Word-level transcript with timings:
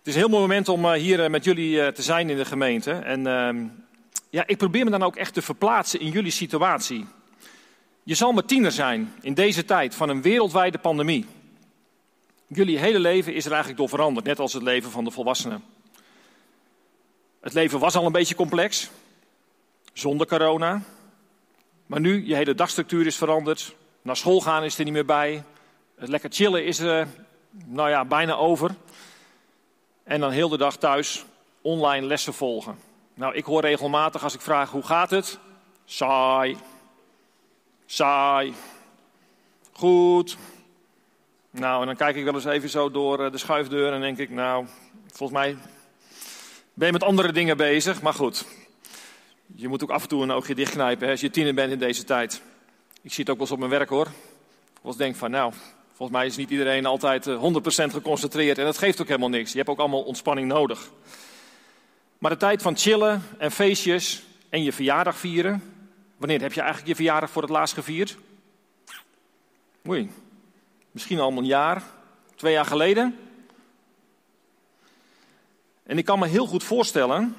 Het 0.00 0.08
is 0.08 0.14
een 0.14 0.20
heel 0.20 0.30
mooi 0.30 0.42
moment 0.42 0.68
om 0.68 0.84
eh, 0.84 0.92
hier 0.92 1.24
eh, 1.24 1.30
met 1.30 1.44
jullie 1.44 1.82
eh, 1.82 1.92
te 1.92 2.02
zijn 2.02 2.30
in 2.30 2.36
de 2.36 2.44
gemeente. 2.44 2.92
En 2.92 3.26
ehm, 3.26 3.66
ja, 4.30 4.46
ik 4.46 4.56
probeer 4.56 4.84
me 4.84 4.90
dan 4.90 5.02
ook 5.02 5.16
echt 5.16 5.34
te 5.34 5.42
verplaatsen 5.42 6.00
in 6.00 6.10
jullie 6.10 6.30
situatie. 6.30 7.06
Je 8.02 8.14
zal 8.14 8.32
maar 8.32 8.44
tiener 8.44 8.72
zijn 8.72 9.14
in 9.20 9.34
deze 9.34 9.64
tijd 9.64 9.94
van 9.94 10.08
een 10.08 10.22
wereldwijde 10.22 10.78
pandemie. 10.78 11.26
Jullie 12.46 12.78
hele 12.78 12.98
leven 12.98 13.34
is 13.34 13.44
er 13.44 13.50
eigenlijk 13.50 13.80
door 13.80 13.88
veranderd, 13.88 14.26
net 14.26 14.38
als 14.38 14.52
het 14.52 14.62
leven 14.62 14.90
van 14.90 15.04
de 15.04 15.10
volwassenen. 15.10 15.62
Het 17.40 17.52
leven 17.52 17.78
was 17.78 17.96
al 17.96 18.06
een 18.06 18.12
beetje 18.12 18.34
complex, 18.34 18.90
zonder 19.92 20.26
corona. 20.26 20.82
Maar 21.86 22.00
nu, 22.00 22.26
je 22.26 22.34
hele 22.34 22.54
dagstructuur 22.54 23.06
is 23.06 23.16
veranderd. 23.16 23.74
Naar 24.02 24.16
school 24.16 24.40
gaan 24.40 24.64
is 24.64 24.78
er 24.78 24.84
niet 24.84 24.92
meer 24.92 25.04
bij. 25.04 25.44
Het 25.96 26.08
lekker 26.08 26.30
chillen 26.32 26.64
is 26.64 26.78
er, 26.78 27.08
nou 27.66 27.90
ja, 27.90 28.04
bijna 28.04 28.34
over. 28.34 28.74
En 30.10 30.20
dan 30.20 30.30
heel 30.30 30.48
de 30.48 30.56
dag 30.56 30.76
thuis 30.76 31.24
online 31.60 32.06
lessen 32.06 32.34
volgen. 32.34 32.78
Nou, 33.14 33.34
ik 33.34 33.44
hoor 33.44 33.60
regelmatig 33.60 34.22
als 34.22 34.34
ik 34.34 34.40
vraag 34.40 34.70
hoe 34.70 34.82
gaat 34.82 35.10
het? 35.10 35.38
Saai. 35.84 36.56
Saai. 37.86 38.54
Goed. 39.72 40.36
Nou, 41.50 41.80
en 41.80 41.86
dan 41.86 41.96
kijk 41.96 42.16
ik 42.16 42.24
wel 42.24 42.34
eens 42.34 42.44
even 42.44 42.68
zo 42.68 42.90
door 42.90 43.24
eh, 43.24 43.32
de 43.32 43.38
schuifdeur 43.38 43.92
en 43.92 44.00
denk 44.00 44.18
ik, 44.18 44.30
nou, 44.30 44.66
volgens 45.06 45.38
mij 45.38 45.56
ben 46.74 46.86
je 46.86 46.92
met 46.92 47.02
andere 47.02 47.32
dingen 47.32 47.56
bezig. 47.56 48.02
Maar 48.02 48.14
goed, 48.14 48.44
je 49.46 49.68
moet 49.68 49.82
ook 49.82 49.90
af 49.90 50.02
en 50.02 50.08
toe 50.08 50.22
een 50.22 50.30
oogje 50.30 50.54
dichtknijpen 50.54 51.06
hè, 51.06 51.12
als 51.12 51.20
je 51.20 51.30
tiener 51.30 51.54
bent 51.54 51.72
in 51.72 51.78
deze 51.78 52.04
tijd. 52.04 52.42
Ik 53.02 53.12
zie 53.12 53.24
het 53.24 53.30
ook 53.30 53.38
wel 53.38 53.46
eens 53.46 53.54
op 53.54 53.58
mijn 53.58 53.70
werk 53.70 53.88
hoor. 53.88 54.06
Ik 54.74 54.82
was 54.82 54.96
denk 54.96 55.16
van, 55.16 55.30
nou, 55.30 55.52
volgens 56.00 56.18
mij 56.20 56.28
is 56.28 56.36
niet 56.36 56.50
iedereen 56.50 56.86
altijd 56.86 57.26
100% 57.26 57.30
eh, 57.30 57.90
geconcentreerd. 57.90 58.58
En 58.58 58.64
dat 58.64 58.78
geeft 58.78 59.00
ook 59.00 59.06
helemaal 59.06 59.28
niks. 59.28 59.50
Je 59.50 59.56
hebt 59.56 59.70
ook 59.70 59.78
allemaal 59.78 60.02
ontspanning 60.02 60.48
nodig. 60.48 60.90
Maar 62.18 62.30
de 62.30 62.36
tijd 62.36 62.62
van 62.62 62.76
chillen 62.76 63.22
en 63.38 63.50
feestjes 63.50 64.22
en 64.48 64.62
je 64.62 64.72
verjaardag 64.72 65.16
vieren. 65.16 65.62
Wanneer 66.16 66.40
heb 66.40 66.52
je 66.52 66.60
eigenlijk 66.60 66.88
je 66.88 66.94
verjaardag 66.94 67.30
voor 67.30 67.42
het 67.42 67.50
laatst 67.50 67.74
gevierd? 67.74 68.16
Oei, 69.88 70.10
misschien 70.90 71.18
al 71.18 71.36
een 71.36 71.44
jaar, 71.44 71.82
twee 72.34 72.52
jaar 72.52 72.64
geleden. 72.64 73.18
En 75.82 75.98
ik 75.98 76.04
kan 76.04 76.18
me 76.18 76.26
heel 76.26 76.46
goed 76.46 76.64
voorstellen 76.64 77.36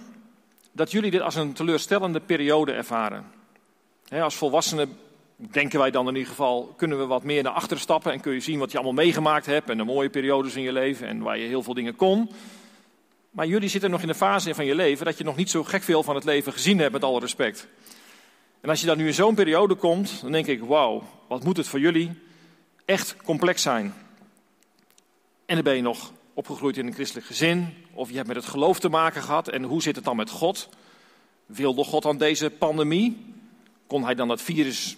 dat 0.71 0.91
jullie 0.91 1.11
dit 1.11 1.21
als 1.21 1.35
een 1.35 1.53
teleurstellende 1.53 2.19
periode 2.19 2.71
ervaren. 2.71 3.31
als 4.09 4.35
volwassenen 4.35 4.97
denken 5.49 5.79
wij 5.79 5.91
dan 5.91 6.07
in 6.07 6.13
ieder 6.13 6.29
geval, 6.29 6.73
kunnen 6.77 6.99
we 6.99 7.05
wat 7.05 7.23
meer 7.23 7.43
naar 7.43 7.51
achteren 7.53 7.79
stappen 7.79 8.11
en 8.11 8.19
kun 8.19 8.33
je 8.33 8.39
zien 8.39 8.59
wat 8.59 8.71
je 8.71 8.77
allemaal 8.77 9.03
meegemaakt 9.03 9.45
hebt 9.45 9.69
en 9.69 9.77
de 9.77 9.83
mooie 9.83 10.09
periodes 10.09 10.55
in 10.55 10.61
je 10.61 10.71
leven 10.71 11.07
en 11.07 11.21
waar 11.21 11.37
je 11.37 11.47
heel 11.47 11.63
veel 11.63 11.73
dingen 11.73 11.95
kon. 11.95 12.29
Maar 13.29 13.47
jullie 13.47 13.69
zitten 13.69 13.89
nog 13.89 14.01
in 14.01 14.07
de 14.07 14.15
fase 14.15 14.55
van 14.55 14.65
je 14.65 14.75
leven 14.75 15.05
dat 15.05 15.17
je 15.17 15.23
nog 15.23 15.35
niet 15.35 15.49
zo 15.49 15.63
gek 15.63 15.83
veel 15.83 16.03
van 16.03 16.15
het 16.15 16.23
leven 16.23 16.53
gezien 16.53 16.79
hebt, 16.79 16.91
met 16.91 17.03
alle 17.03 17.19
respect. 17.19 17.67
En 18.61 18.69
als 18.69 18.79
je 18.79 18.85
dan 18.85 18.97
nu 18.97 19.07
in 19.07 19.13
zo'n 19.13 19.35
periode 19.35 19.75
komt, 19.75 20.21
dan 20.21 20.31
denk 20.31 20.47
ik, 20.47 20.63
wauw, 20.63 21.03
wat 21.27 21.43
moet 21.43 21.57
het 21.57 21.67
voor 21.67 21.79
jullie 21.79 22.11
echt 22.85 23.15
complex 23.23 23.61
zijn. 23.61 23.93
En 25.45 25.55
dan 25.55 25.63
ben 25.63 25.75
je 25.75 25.81
nog 25.81 26.11
opgegroeid 26.33 26.77
in 26.77 26.87
een 26.87 26.93
christelijk 26.93 27.27
gezin, 27.27 27.73
of 27.93 28.09
je 28.09 28.15
hebt 28.15 28.27
met 28.27 28.35
het 28.35 28.45
geloof 28.45 28.79
te 28.79 28.89
maken 28.89 29.21
gehad. 29.21 29.47
En 29.47 29.63
hoe 29.63 29.81
zit 29.81 29.95
het 29.95 30.05
dan 30.05 30.15
met 30.15 30.29
God? 30.29 30.69
Wilde 31.45 31.83
God 31.83 32.05
aan 32.05 32.17
deze 32.17 32.49
pandemie? 32.49 33.35
Kon 33.87 34.03
hij 34.03 34.15
dan 34.15 34.27
dat 34.27 34.41
virus 34.41 34.97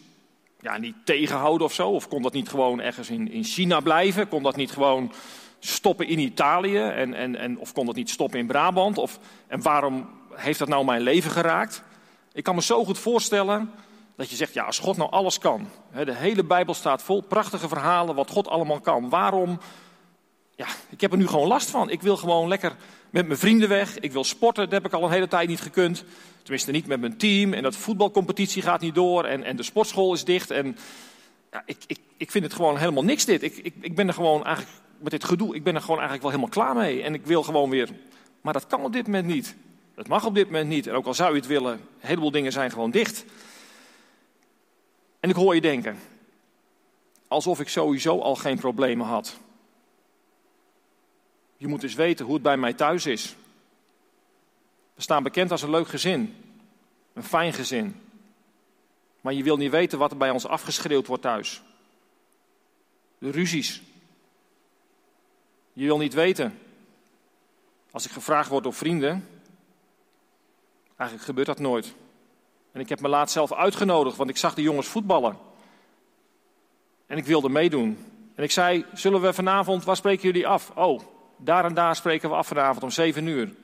ja, 0.64 0.78
niet 0.78 0.96
tegenhouden 1.04 1.68
of 1.68 1.74
zo? 1.74 1.90
Of 1.90 2.08
kon 2.08 2.22
dat 2.22 2.34
niet 2.34 2.50
gewoon 2.50 2.82
ergens 2.82 3.10
in, 3.10 3.32
in 3.32 3.44
China 3.44 3.80
blijven? 3.80 4.28
Kon 4.28 4.44
dat 4.44 4.56
niet 4.56 4.72
gewoon 4.72 5.12
stoppen 5.60 6.08
in 6.08 6.20
Italië? 6.20 6.78
En, 6.78 7.14
en, 7.14 7.36
en, 7.36 7.58
of 7.58 7.74
kon 7.74 7.86
dat 7.86 7.96
niet 7.96 8.10
stoppen 8.10 8.40
in 8.40 8.48
Brabant? 8.48 8.98
Of, 8.98 9.20
en 9.48 9.62
waarom 9.62 10.10
heeft 10.34 10.60
dat 10.60 10.68
nou 10.68 10.86
mijn 10.86 11.02
leven 11.02 11.32
geraakt? 11.32 11.84
Ik 12.34 12.44
kan 12.44 12.56
me 12.56 12.62
zo 12.62 12.86
goed 12.86 12.98
voorstellen 12.98 13.72
dat 14.16 14.30
je 14.30 14.36
zegt, 14.36 14.54
ja, 14.54 14.64
als 14.64 14.80
God 14.80 14.98
nou 14.98 15.12
alles 15.12 15.40
kan. 15.40 15.68
de 16.06 16.16
hele 16.16 16.44
Bijbel 16.44 16.74
staat 16.74 17.04
vol 17.04 17.22
prachtige 17.22 17.68
verhalen 17.68 18.16
wat 18.16 18.30
God 18.30 18.48
allemaal 18.48 18.80
kan. 18.80 19.10
Waarom 19.10 19.60
ja, 20.56 20.68
ik 20.90 21.02
heb 21.02 21.12
er 21.12 21.18
nu 21.18 21.28
gewoon 21.28 21.48
last 21.48 21.70
van. 21.70 21.90
Ik 21.90 22.02
wil 22.02 22.18
gewoon 22.18 22.48
lekker 22.48 22.76
met 23.10 23.28
mijn 23.28 23.40
vrienden 23.40 23.70
weg. 23.70 24.00
Ik 24.00 24.12
wil 24.12 24.24
sporten, 24.24 24.64
dat 24.64 24.74
heb 24.74 24.86
ik 24.86 24.94
al 24.94 25.04
een 25.04 25.12
hele 25.12 25.28
tijd 25.28 25.48
niet 25.48 25.62
gekund. 25.62 26.04
Tenminste, 26.42 26.72
niet 26.72 26.88
met 26.88 27.00
mijn 27.00 27.18
team. 27.18 27.54
En 27.54 27.64
dat 27.64 27.76
voetbalcompetitie 27.76 28.62
gaat 28.62 28.82
niet 28.82 28.96
door. 28.96 29.26
En, 29.26 29.44
en 29.44 29.56
de 29.56 29.64
sportschool 29.64 30.14
is 30.14 30.24
dicht. 30.24 30.52
En 30.52 30.78
ja, 31.52 31.64
ik, 31.66 31.78
ik, 31.88 32.00
ik 32.18 32.32
vind 32.32 32.44
het 32.44 32.54
gewoon 32.54 32.78
helemaal 32.78 33.04
niks 33.04 33.26
dit. 33.26 33.44
Ik, 33.44 33.58
ik, 33.58 33.74
ik 33.80 33.96
ben 33.96 34.08
er 34.08 34.14
gewoon 34.14 34.46
eigenlijk, 34.46 34.78
met 34.98 35.12
dit 35.12 35.24
gedoe, 35.24 35.56
ik 35.56 35.64
ben 35.64 35.76
er 35.76 35.82
gewoon 35.82 36.00
eigenlijk 36.00 36.24
wel 36.24 36.32
helemaal 36.32 36.66
klaar 36.66 36.76
mee. 36.76 37.04
En 37.04 37.14
ik 37.14 37.26
wil 37.26 37.44
gewoon 37.44 37.70
weer. 37.70 37.90
Maar 38.42 38.54
dat 38.54 38.68
kan 38.68 38.84
op 38.84 38.94
dit 38.94 39.06
moment 39.06 39.26
niet. 39.26 39.56
Dat 39.96 40.08
mag 40.08 40.26
op 40.26 40.36
dit 40.36 40.46
moment 40.46 40.70
niet. 40.70 40.88
En 40.88 40.94
ook 40.94 41.06
al 41.06 41.14
zou 41.14 41.30
je 41.30 41.40
het 41.40 41.48
willen, 41.48 41.72
een 41.72 41.80
heleboel 42.08 42.32
dingen 42.32 42.52
zijn 42.52 42.72
gewoon 42.72 42.92
dicht. 42.92 43.26
En 45.20 45.30
ik 45.30 45.36
hoor 45.36 45.56
je 45.56 45.62
denken, 45.62 46.00
alsof 47.28 47.60
ik 47.60 47.70
sowieso 47.70 48.20
al 48.20 48.36
geen 48.36 48.60
problemen 48.60 49.08
had. 49.08 49.38
Je 51.58 51.68
moet 51.68 51.84
eens 51.84 51.94
weten 51.94 52.26
hoe 52.26 52.34
het 52.34 52.44
bij 52.44 52.58
mij 52.58 52.74
thuis 52.74 53.06
is. 53.06 53.36
We 54.94 55.02
staan 55.02 55.24
bekend 55.24 55.52
als 55.52 55.62
een 55.62 55.70
leuk 55.70 55.88
gezin. 55.88 56.36
Een 57.14 57.24
fijn 57.24 57.54
gezin. 57.54 58.02
Maar 59.22 59.34
je 59.34 59.44
wil 59.44 59.58
niet 59.58 59.72
weten 59.72 60.00
wat 60.00 60.12
er 60.12 60.18
bij 60.18 60.30
ons 60.30 60.48
afgeschreeuwd 60.48 61.08
wordt 61.08 61.24
thuis. 61.24 61.62
De 63.18 63.32
ruzies. 63.32 63.82
Je 65.74 65.86
wil 65.86 65.98
niet 65.98 66.14
weten. 66.14 66.60
Als 67.92 68.06
ik 68.06 68.12
gevraagd 68.12 68.50
word 68.50 68.64
door 68.64 68.74
vrienden. 68.74 69.28
Eigenlijk 70.96 71.28
gebeurt 71.28 71.48
dat 71.48 71.60
nooit. 71.60 71.94
En 72.72 72.80
ik 72.80 72.90
heb 72.90 73.02
me 73.02 73.08
laat 73.08 73.32
zelf 73.32 73.54
uitgenodigd, 73.54 74.18
want 74.18 74.30
ik 74.30 74.38
zag 74.38 74.54
de 74.54 74.62
jongens 74.62 74.88
voetballen. 74.88 75.38
En 77.06 77.18
ik 77.18 77.26
wilde 77.26 77.50
meedoen. 77.50 77.98
En 78.36 78.44
ik 78.44 78.52
zei: 78.52 78.86
Zullen 78.94 79.22
we 79.22 79.34
vanavond, 79.34 79.84
waar 79.84 79.96
spreken 79.96 80.24
jullie 80.24 80.48
af? 80.48 80.72
Oh, 80.76 81.02
daar 81.44 81.66
en 81.66 81.74
daar 81.74 81.96
spreken 81.96 82.30
we 82.30 82.36
af 82.36 82.48
vanavond 82.48 82.84
om 82.84 82.90
zeven 82.90 83.28
uur. 83.28 83.56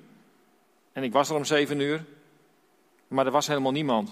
En 0.91 1.03
ik 1.03 1.11
was 1.11 1.29
er 1.29 1.35
om 1.35 1.45
zeven 1.45 1.79
uur, 1.79 2.05
maar 3.07 3.25
er 3.25 3.31
was 3.31 3.47
helemaal 3.47 3.71
niemand. 3.71 4.11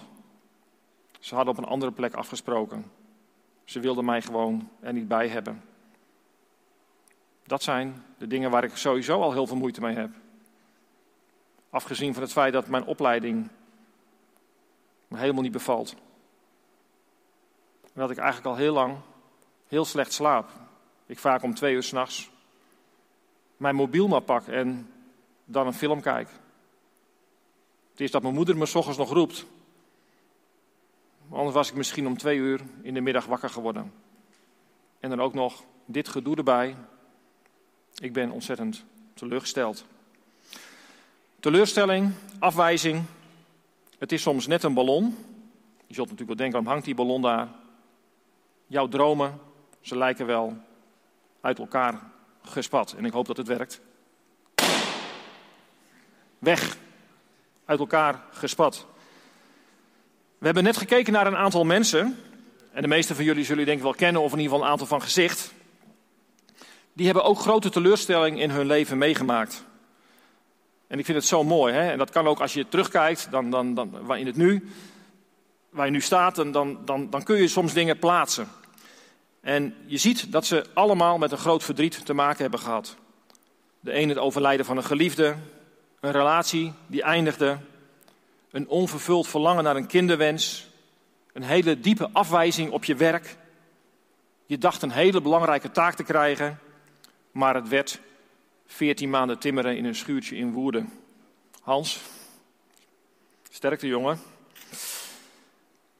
Ze 1.20 1.36
hadden 1.36 1.54
op 1.54 1.60
een 1.60 1.70
andere 1.70 1.92
plek 1.92 2.14
afgesproken. 2.14 2.92
Ze 3.64 3.80
wilden 3.80 4.06
mij 4.06 4.22
gewoon 4.22 4.70
er 4.80 4.94
niet 4.94 5.08
bij 5.08 5.28
hebben. 5.28 5.64
Dat 7.44 7.64
zijn 7.64 8.04
de 8.18 8.28
dingen 8.28 8.52
waar 8.52 8.64
ik 8.64 8.78
sowieso 8.78 9.22
al 9.22 9.32
heel 9.32 9.48
veel 9.48 9.58
moeite 9.58 9.82
mee 9.82 9.96
heb. 9.96 10.12
Afgezien 11.70 12.14
van 12.14 12.24
het 12.24 12.32
feit 12.32 12.54
dat 12.54 12.68
mijn 12.68 12.86
opleiding 12.86 13.50
me 15.08 15.18
helemaal 15.18 15.42
niet 15.42 15.52
bevalt. 15.52 15.96
En 17.84 18.02
dat 18.02 18.12
ik 18.12 18.18
eigenlijk 18.18 18.48
al 18.48 18.56
heel 18.56 18.74
lang 18.74 18.98
heel 19.68 19.86
slecht 19.86 20.14
slaap. 20.14 20.50
Ik 21.06 21.20
vaak 21.20 21.44
om 21.44 21.54
twee 21.54 21.74
uur 21.74 21.84
s'nachts 21.84 22.30
mijn 23.57 23.75
mobiel 23.75 24.07
maar 24.07 24.22
pak 24.22 24.47
en 24.47 24.91
dan 25.45 25.68
een 25.68 25.73
film 25.73 26.01
kijk. 26.01 26.29
Het 27.91 28.01
is 28.01 28.12
dat 28.12 28.22
mijn 28.22 28.34
moeder 28.34 28.57
me 28.57 28.66
s 28.66 28.73
nog 28.73 29.12
roept. 29.12 29.45
Anders 31.31 31.56
was 31.56 31.69
ik 31.69 31.75
misschien 31.75 32.07
om 32.07 32.18
twee 32.18 32.38
uur 32.38 32.62
in 32.81 32.94
de 32.94 33.01
middag 33.01 33.25
wakker 33.25 33.50
geworden. 33.50 33.94
En 35.00 35.09
dan 35.09 35.22
ook 35.22 35.34
nog 35.34 35.63
dit 35.85 36.07
gedoe 36.07 36.35
erbij. 36.35 36.75
Ik 37.95 38.13
ben 38.13 38.31
ontzettend 38.31 38.84
teleurgesteld. 39.13 39.85
Teleurstelling, 41.39 42.13
afwijzing. 42.39 43.03
Het 43.97 44.12
is 44.12 44.22
soms 44.22 44.47
net 44.47 44.63
een 44.63 44.74
ballon. 44.74 45.16
Je 45.88 45.94
zult 45.94 46.09
natuurlijk 46.09 46.39
wel 46.39 46.50
denken, 46.50 46.72
hangt 46.72 46.85
die 46.85 46.95
ballon 46.95 47.22
daar? 47.22 47.47
Jouw 48.68 48.88
dromen, 48.88 49.39
ze 49.81 49.97
lijken 49.97 50.25
wel 50.25 50.57
uit 51.41 51.59
elkaar 51.59 52.12
gespat. 52.47 52.96
En 52.97 53.06
ik 53.06 53.12
hoop 53.12 53.28
dat 53.28 53.38
het 53.38 53.47
werkt. 53.47 53.81
Weg. 56.39 56.77
Uit 57.66 57.80
elkaar 57.80 58.24
gespat. 58.31 58.86
We 60.38 60.45
hebben 60.45 60.63
net 60.63 60.77
gekeken 60.77 61.13
naar 61.13 61.27
een 61.27 61.38
aantal 61.38 61.63
mensen. 61.63 62.18
En 62.72 62.81
de 62.81 62.88
meeste 62.88 63.16
van 63.16 63.24
jullie 63.24 63.45
zullen 63.45 63.66
denk 63.66 63.77
ik 63.77 63.83
wel 63.83 63.94
kennen, 63.94 64.22
of 64.22 64.31
in 64.31 64.38
ieder 64.38 64.51
geval 64.51 64.66
een 64.66 64.72
aantal 64.72 64.88
van 64.88 65.01
gezicht. 65.01 65.54
Die 66.94 67.06
hebben 67.06 67.24
ook 67.24 67.39
grote 67.39 67.69
teleurstelling 67.69 68.39
in 68.39 68.50
hun 68.50 68.66
leven 68.66 68.98
meegemaakt. 68.98 69.63
En 70.88 71.00
ik 71.00 71.06
vind 71.06 71.18
het 71.18 71.27
zo 71.27 71.44
mooi. 71.44 71.74
Hè? 71.74 71.92
En 71.92 71.98
dat 71.98 72.10
kan 72.10 72.27
ook 72.27 72.39
als 72.39 72.54
je 72.54 72.68
terugkijkt 72.68 73.31
dan, 73.31 73.50
dan, 73.50 73.74
dan, 73.74 74.16
in 74.16 74.25
het 74.25 74.36
nu. 74.36 74.69
Waar 75.69 75.86
je 75.86 75.92
nu 75.92 76.01
staat, 76.01 76.36
dan, 76.36 76.51
dan, 76.51 76.80
dan, 76.86 77.10
dan 77.10 77.24
kun 77.24 77.38
je 77.38 77.48
soms 77.48 77.74
dingen 77.74 78.00
plaatsen. 78.00 78.48
En 79.48 79.76
je 79.86 79.98
ziet 79.98 80.32
dat 80.32 80.46
ze 80.46 80.66
allemaal 80.74 81.18
met 81.18 81.32
een 81.32 81.38
groot 81.38 81.64
verdriet 81.64 82.06
te 82.06 82.14
maken 82.14 82.42
hebben 82.42 82.60
gehad. 82.60 82.96
De 83.80 83.92
ene 83.92 84.10
het 84.10 84.22
overlijden 84.22 84.66
van 84.66 84.78
een 84.78 84.84
geliefde, 84.84 85.36
een 86.00 86.12
relatie 86.12 86.74
die 86.88 87.04
eindigde, 87.04 87.58
een 88.52 88.68
onvervuld 88.68 89.28
verlangen 89.28 89.64
naar 89.64 89.76
een 89.76 89.88
kinderwens, 89.88 90.68
een 91.34 91.44
hele 91.44 91.80
diepe 91.80 92.10
afwijzing 92.14 92.72
op 92.72 92.84
je 92.84 92.96
werk. 92.96 93.38
Je 94.46 94.58
dacht 94.58 94.82
een 94.82 94.92
hele 94.92 95.22
belangrijke 95.22 95.72
taak 95.72 95.96
te 95.96 96.04
krijgen, 96.04 96.60
maar 97.32 97.56
het 97.56 97.68
werd 97.68 98.00
14 98.66 99.10
maanden 99.10 99.40
timmeren 99.40 99.78
in 99.78 99.86
een 99.86 99.96
schuurtje 99.96 100.36
in 100.36 100.52
Woerden. 100.52 100.90
Hans, 101.62 102.02
sterkte 103.50 103.88
jongen. 103.88 104.20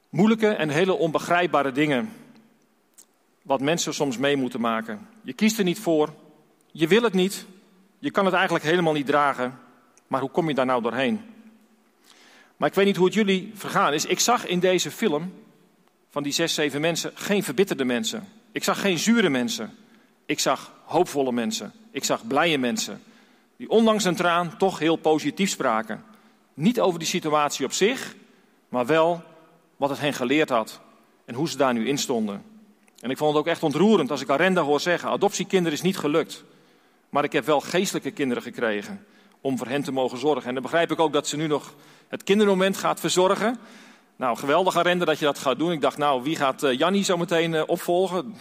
Moeilijke 0.10 0.48
en 0.48 0.70
hele 0.70 0.94
onbegrijpbare 0.94 1.72
dingen. 1.72 2.14
Wat 3.48 3.62
mensen 3.62 3.94
soms 3.94 4.18
mee 4.18 4.38
moeten 4.38 4.62
maken. 4.62 5.08
Je 5.24 5.34
kiest 5.34 5.58
er 5.58 5.64
niet 5.64 5.80
voor. 5.80 6.14
Je 6.72 6.88
wil 6.88 7.02
het 7.02 7.14
niet. 7.14 7.46
Je 8.00 8.12
kan 8.12 8.26
het 8.26 8.34
eigenlijk 8.34 8.66
helemaal 8.66 8.94
niet 8.94 9.06
dragen. 9.06 9.60
Maar 10.08 10.22
hoe 10.22 10.30
kom 10.30 10.48
je 10.48 10.54
daar 10.54 10.66
nou 10.66 10.82
doorheen? 10.82 11.22
Maar 12.58 12.70
ik 12.70 12.76
weet 12.76 12.86
niet 12.86 12.96
hoe 12.96 13.06
het 13.06 13.14
jullie 13.14 13.52
vergaan 13.54 13.94
is. 13.94 14.06
Ik 14.06 14.20
zag 14.20 14.46
in 14.46 14.60
deze 14.60 14.92
film 14.92 15.34
van 16.10 16.24
die 16.24 16.32
zes, 16.32 16.54
zeven 16.54 16.82
mensen 16.82 17.12
geen 17.14 17.44
verbitterde 17.44 17.86
mensen. 17.86 18.28
Ik 18.52 18.64
zag 18.64 18.82
geen 18.82 18.98
zure 18.98 19.30
mensen. 19.30 19.74
Ik 20.26 20.40
zag 20.40 20.74
hoopvolle 20.84 21.32
mensen. 21.32 21.72
Ik 21.92 22.04
zag 22.04 22.28
blije 22.28 22.58
mensen. 22.58 23.04
Die 23.58 23.70
ondanks 23.70 24.04
een 24.04 24.16
traan 24.16 24.58
toch 24.58 24.80
heel 24.80 24.96
positief 24.96 25.50
spraken. 25.50 26.04
Niet 26.54 26.80
over 26.80 27.00
die 27.00 27.08
situatie 27.08 27.66
op 27.66 27.74
zich, 27.74 28.16
maar 28.70 28.86
wel 28.86 29.24
wat 29.78 29.90
het 29.90 30.00
hen 30.00 30.14
geleerd 30.14 30.50
had. 30.50 30.82
En 31.26 31.36
hoe 31.36 31.50
ze 31.50 31.58
daar 31.58 31.74
nu 31.74 31.88
in 31.88 31.98
stonden. 31.98 32.57
En 33.00 33.10
ik 33.10 33.18
vond 33.18 33.32
het 33.32 33.40
ook 33.40 33.48
echt 33.48 33.64
ontroerend 33.64 34.12
als 34.12 34.22
ik 34.22 34.30
Arenda 34.30 34.62
hoor 34.62 34.80
zeggen: 34.80 35.10
adoptiekinderen 35.10 35.78
is 35.78 35.84
niet 35.84 35.98
gelukt. 35.98 36.44
Maar 37.10 37.24
ik 37.24 37.32
heb 37.32 37.46
wel 37.46 37.60
geestelijke 37.60 38.12
kinderen 38.12 38.44
gekregen 38.44 39.06
om 39.42 39.58
voor 39.58 39.68
hen 39.68 39.84
te 39.84 39.92
mogen 39.92 40.18
zorgen. 40.18 40.48
En 40.48 40.54
dan 40.54 40.64
begrijp 40.64 40.92
ik 40.92 41.00
ook 41.00 41.14
dat 41.14 41.28
ze 41.28 41.38
nu 41.38 41.48
nog 41.48 41.74
het 42.08 42.24
kindermoment 42.24 42.78
gaat 42.78 43.00
verzorgen. 43.00 43.60
Nou, 44.16 44.38
geweldig 44.38 44.78
Arenda 44.78 45.06
dat 45.06 45.20
je 45.20 45.26
dat 45.26 45.38
gaat 45.38 45.58
doen. 45.58 45.72
Ik 45.72 45.82
dacht, 45.82 45.98
nou, 45.98 46.24
wie 46.24 46.36
gaat 46.36 46.64
uh, 46.64 46.78
Jannie 46.78 47.04
zo 47.04 47.18
meteen 47.18 47.54
uh, 47.54 47.64
opvolgen? 47.66 48.36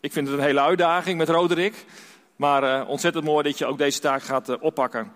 Ik 0.00 0.12
vind 0.12 0.28
het 0.28 0.38
een 0.38 0.44
hele 0.44 0.60
uitdaging 0.60 1.18
met 1.18 1.28
Roderick. 1.28 1.84
Maar 2.36 2.62
uh, 2.62 2.88
ontzettend 2.88 3.24
mooi 3.24 3.42
dat 3.42 3.58
je 3.58 3.66
ook 3.66 3.78
deze 3.78 4.00
taak 4.00 4.22
gaat 4.22 4.58
oppakken. 4.58 5.12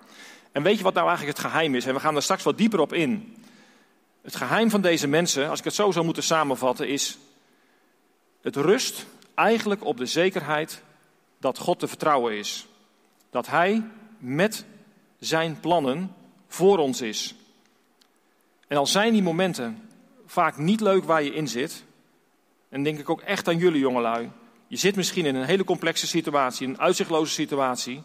En 0.53 0.63
weet 0.63 0.77
je 0.77 0.83
wat 0.83 0.95
nou 0.95 1.09
eigenlijk 1.09 1.39
het 1.39 1.47
geheim 1.47 1.75
is? 1.75 1.87
En 1.87 1.95
we 1.95 2.01
gaan 2.01 2.17
er 2.17 2.23
straks 2.23 2.43
wat 2.43 2.59
dieper 2.59 2.81
op 2.81 2.93
in. 2.93 3.37
Het 4.23 4.37
geheim 4.37 4.71
van 4.71 4.81
deze 4.81 5.09
mensen, 5.09 5.49
als 5.49 5.59
ik 5.59 5.65
het 5.65 5.75
zo 5.75 5.91
zou 5.91 6.05
moeten 6.05 6.23
samenvatten, 6.23 6.89
is 6.89 7.19
het 8.47 8.57
rust 8.57 9.07
eigenlijk 9.35 9.85
op 9.85 9.97
de 9.97 10.07
zekerheid 10.07 10.83
dat 11.39 11.59
God 11.59 11.79
te 11.79 11.89
vertrouwen 11.89 12.39
is. 12.39 12.67
Dat 13.31 13.47
Hij 13.47 13.85
met 14.19 14.65
zijn 15.19 15.61
plannen 15.61 16.15
voor 16.49 16.79
ons 16.79 17.01
is. 17.01 17.35
En 18.69 18.77
al 18.77 18.87
zijn 18.87 19.13
die 19.13 19.23
momenten 19.23 19.89
vaak 20.27 20.57
niet 20.57 20.81
leuk 20.81 21.05
waar 21.05 21.23
je 21.23 21.35
in 21.35 21.49
zit, 21.49 21.85
en 22.69 22.83
denk 22.83 22.99
ik 22.99 23.11
ook 23.11 23.21
echt 23.21 23.49
aan 23.49 23.59
jullie 23.59 23.81
jongelui. 23.81 24.31
Je 24.67 24.77
zit 24.77 24.97
misschien 24.97 25.27
in 25.27 25.35
een 25.35 25.45
hele 25.45 25.65
complexe 25.65 26.07
situatie, 26.07 26.67
een 26.67 26.81
uitzichtloze 26.81 27.33
situatie, 27.33 28.03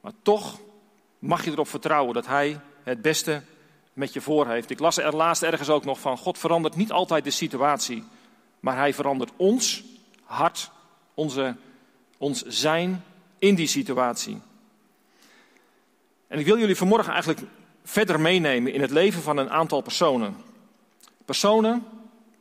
maar 0.00 0.12
toch 0.22 0.60
mag 1.18 1.44
je 1.44 1.50
erop 1.50 1.68
vertrouwen 1.68 2.14
dat 2.14 2.26
Hij 2.26 2.60
het 2.82 3.02
beste 3.02 3.42
met 3.92 4.12
je 4.12 4.20
voor 4.20 4.46
heeft. 4.48 4.70
Ik 4.70 4.78
las 4.78 4.98
er 4.98 5.16
laatst 5.16 5.42
ergens 5.42 5.68
ook 5.68 5.84
nog 5.84 6.00
van, 6.00 6.18
God 6.18 6.38
verandert 6.38 6.76
niet 6.76 6.92
altijd 6.92 7.24
de 7.24 7.30
situatie, 7.30 8.04
maar 8.64 8.76
Hij 8.76 8.94
verandert 8.94 9.30
ons 9.36 9.84
hart, 10.22 10.70
onze, 11.14 11.56
ons 12.18 12.42
zijn 12.42 13.04
in 13.38 13.54
die 13.54 13.66
situatie. 13.66 14.40
En 16.26 16.38
ik 16.38 16.46
wil 16.46 16.58
jullie 16.58 16.76
vanmorgen 16.76 17.12
eigenlijk 17.12 17.42
verder 17.82 18.20
meenemen 18.20 18.72
in 18.72 18.80
het 18.80 18.90
leven 18.90 19.22
van 19.22 19.36
een 19.36 19.50
aantal 19.50 19.80
personen. 19.80 20.36
Personen 21.24 21.86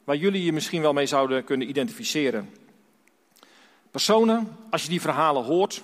waar 0.03 0.15
jullie 0.15 0.43
je 0.43 0.53
misschien 0.53 0.81
wel 0.81 0.93
mee 0.93 1.05
zouden 1.05 1.43
kunnen 1.43 1.69
identificeren. 1.69 2.53
Personen, 3.91 4.57
als 4.69 4.83
je 4.83 4.89
die 4.89 5.01
verhalen 5.01 5.43
hoort, 5.43 5.83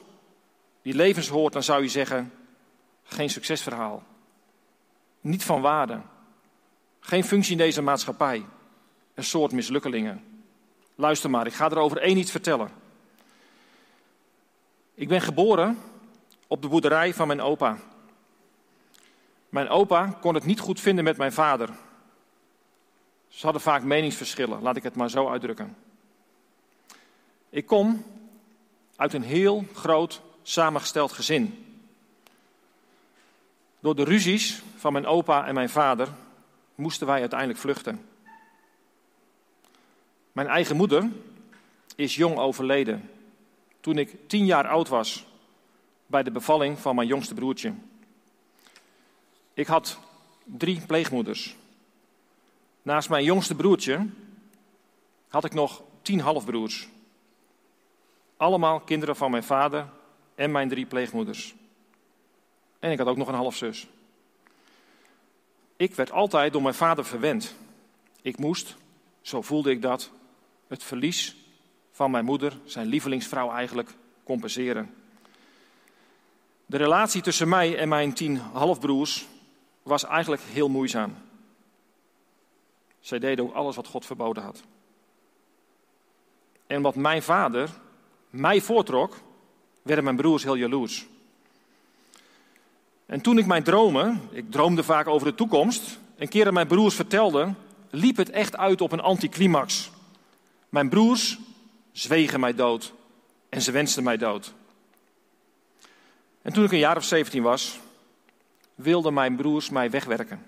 die 0.82 0.94
levens 0.94 1.28
hoort, 1.28 1.54
dan 1.54 1.64
zou 1.64 1.82
je 1.82 1.90
zeggen: 1.90 2.34
geen 3.04 3.30
succesverhaal. 3.30 4.04
Niet 5.22 5.44
van 5.44 5.62
waarde. 5.62 6.02
Geen 7.00 7.24
functie 7.24 7.52
in 7.52 7.58
deze 7.58 7.82
maatschappij. 7.82 8.46
Een 9.19 9.25
soort 9.25 9.51
mislukkelingen. 9.51 10.24
Luister 10.95 11.30
maar, 11.30 11.48
ik 11.48 11.54
ga 11.54 11.69
er 11.69 11.77
over 11.77 11.98
één 11.98 12.18
iets 12.18 12.31
vertellen. 12.31 12.69
Ik 14.94 15.07
ben 15.07 15.21
geboren 15.21 15.77
op 16.48 16.62
de 16.62 16.68
boerderij 16.68 17.13
van 17.13 17.27
mijn 17.27 17.42
opa. 17.42 17.77
Mijn 19.50 19.69
opa 19.69 20.18
kon 20.21 20.33
het 20.33 20.45
niet 20.45 20.60
goed 20.60 20.80
vinden 20.80 21.04
met 21.04 21.18
mijn 21.18 21.33
vader. 21.33 21.69
Ze 23.27 23.44
hadden 23.44 23.62
vaak 23.62 23.83
meningsverschillen, 23.83 24.62
laat 24.62 24.75
ik 24.75 24.83
het 24.83 24.95
maar 24.95 25.10
zo 25.10 25.30
uitdrukken. 25.30 25.75
Ik 27.50 27.66
kom 27.66 28.06
uit 28.95 29.13
een 29.13 29.24
heel 29.24 29.66
groot 29.74 30.21
samengesteld 30.42 31.12
gezin. 31.12 31.66
Door 33.80 33.95
de 33.95 34.04
ruzies 34.04 34.62
van 34.75 34.94
mijn 34.94 35.06
opa 35.06 35.48
en 35.48 35.54
mijn 35.54 35.69
vader 35.69 36.07
moesten 36.75 37.07
wij 37.07 37.19
uiteindelijk 37.19 37.60
vluchten. 37.60 38.09
Mijn 40.40 40.52
eigen 40.52 40.76
moeder 40.76 41.10
is 41.96 42.16
jong 42.16 42.38
overleden. 42.38 43.10
Toen 43.80 43.98
ik 43.98 44.16
tien 44.28 44.46
jaar 44.46 44.68
oud 44.68 44.88
was, 44.88 45.26
bij 46.06 46.24
de 46.24 46.32
bevalling 46.32 46.80
van 46.80 46.96
mijn 46.96 47.08
jongste 47.08 47.34
broertje. 47.34 47.74
Ik 49.54 49.68
had 49.68 50.00
drie 50.44 50.82
pleegmoeders. 50.86 51.56
Naast 52.82 53.10
mijn 53.10 53.24
jongste 53.24 53.56
broertje 53.56 54.08
had 55.28 55.46
ik 55.46 55.54
nog 55.54 55.82
tien 56.02 56.20
halfbroers. 56.20 56.88
Allemaal 58.38 58.80
kinderen 58.80 59.16
van 59.16 59.32
mijn 59.32 59.44
vader 59.44 59.88
en 60.36 60.52
mijn 60.52 60.70
drie 60.70 60.86
pleegmoeders. 60.86 61.56
En 62.80 62.92
ik 62.92 62.98
had 62.98 63.08
ook 63.08 63.18
nog 63.18 63.28
een 63.28 63.34
halfzus. 63.34 63.88
Ik 65.76 65.96
werd 65.96 66.12
altijd 66.12 66.54
door 66.54 66.62
mijn 66.62 66.76
vader 66.76 67.06
verwend. 67.06 67.56
Ik 68.22 68.38
moest, 68.38 68.76
zo 69.22 69.42
voelde 69.42 69.72
ik 69.72 69.82
dat, 69.82 70.12
het 70.69 70.83
verlies 70.83 71.36
van 71.92 72.12
mijn 72.12 72.25
moeder, 72.25 72.54
zijn 72.66 72.88
lievelingsvrouw 72.88 73.51
eigenlijk, 73.51 73.89
compenseren. 74.24 74.94
De 76.66 76.77
relatie 76.77 77.21
tussen 77.21 77.50
mij 77.50 77.77
en 77.77 77.89
mijn 77.89 78.13
tien 78.13 78.38
halfbroers 78.38 79.25
was 79.83 80.06
eigenlijk 80.06 80.42
heel 80.42 80.69
moeizaam. 80.69 81.16
Zij 83.00 83.19
deden 83.19 83.45
ook 83.45 83.54
alles 83.54 83.75
wat 83.75 83.88
God 83.88 84.06
verboden 84.06 84.44
had. 84.44 84.63
En 86.68 86.81
wat 86.81 86.95
mijn 86.95 87.24
vader 87.24 87.69
mij 88.30 88.62
voortrok, 88.62 89.18
werden 89.81 90.04
mijn 90.04 90.16
broers 90.16 90.44
heel 90.44 90.56
jaloers. 90.56 91.06
En 93.06 93.21
toen 93.21 93.38
ik 93.38 93.45
mijn 93.45 93.63
dromen, 93.63 94.21
ik 94.31 94.52
droomde 94.52 94.83
vaak 94.83 95.07
over 95.07 95.28
de 95.28 95.35
toekomst, 95.35 95.99
een 96.18 96.28
keer 96.28 96.47
aan 96.47 96.54
mijn 96.54 96.68
broers 96.68 96.95
vertelde, 96.95 97.54
liep 97.90 98.18
het 98.18 98.30
echt 98.30 98.57
uit 98.57 98.81
op 98.81 98.92
een 98.92 98.99
anticlimax. 98.99 99.92
Mijn 100.69 100.90
broers 100.90 101.40
zwegen 101.92 102.40
mij 102.40 102.54
dood 102.54 102.94
en 103.49 103.61
ze 103.61 103.71
wensten 103.71 104.04
mij 104.04 104.18
dood. 104.18 104.54
En 106.42 106.54
toen 106.54 106.64
ik 106.64 106.71
een 106.71 106.78
jaar 106.78 106.97
of 106.97 107.04
17 107.04 107.44
was, 107.44 107.80
wilden 108.76 109.14
mijn 109.14 109.35
broers 109.35 109.69
mij 109.69 109.90
wegwerken. 109.90 110.45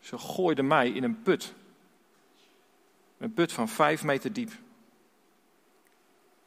Ze 0.00 0.18
gooiden 0.18 0.66
mij 0.66 0.90
in 0.90 1.02
een 1.02 1.22
put. 1.22 1.54
Een 3.18 3.32
put 3.32 3.52
van 3.52 3.68
vijf 3.68 4.04
meter 4.04 4.32
diep. 4.32 4.50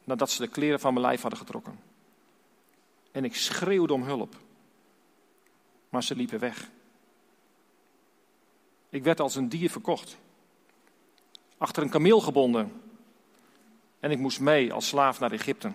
Nadat 0.04 0.30
ze 0.30 0.42
de 0.42 0.48
kleren 0.48 0.80
van 0.80 0.92
mijn 0.92 1.06
lijf 1.06 1.20
hadden 1.20 1.38
getrokken. 1.38 1.80
En 3.12 3.24
ik 3.24 3.36
schreeuwde 3.36 3.92
om 3.92 4.02
hulp. 4.02 4.36
Maar 5.88 6.02
ze 6.02 6.16
liepen 6.16 6.38
weg. 6.38 6.68
Ik 8.88 9.02
werd 9.02 9.20
als 9.20 9.34
een 9.34 9.48
dier 9.48 9.70
verkocht. 9.70 10.16
Achter 11.60 11.82
een 11.82 11.88
kameel 11.88 12.20
gebonden. 12.20 12.82
En 13.98 14.10
ik 14.10 14.18
moest 14.18 14.40
mee 14.40 14.72
als 14.72 14.88
slaaf 14.88 15.20
naar 15.20 15.32
Egypte. 15.32 15.72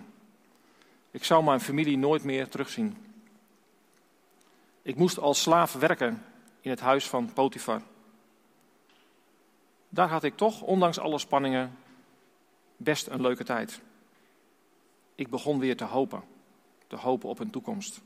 Ik 1.10 1.24
zou 1.24 1.44
mijn 1.44 1.60
familie 1.60 1.98
nooit 1.98 2.24
meer 2.24 2.48
terugzien. 2.48 2.96
Ik 4.82 4.96
moest 4.96 5.18
als 5.18 5.42
slaaf 5.42 5.72
werken 5.72 6.24
in 6.60 6.70
het 6.70 6.80
huis 6.80 7.08
van 7.08 7.32
Potifar. 7.32 7.82
Daar 9.88 10.08
had 10.08 10.22
ik 10.24 10.36
toch, 10.36 10.62
ondanks 10.62 10.98
alle 10.98 11.18
spanningen, 11.18 11.78
best 12.76 13.06
een 13.06 13.20
leuke 13.20 13.44
tijd. 13.44 13.80
Ik 15.14 15.28
begon 15.28 15.58
weer 15.58 15.76
te 15.76 15.84
hopen, 15.84 16.22
te 16.86 16.96
hopen 16.96 17.28
op 17.28 17.38
een 17.38 17.50
toekomst. 17.50 18.00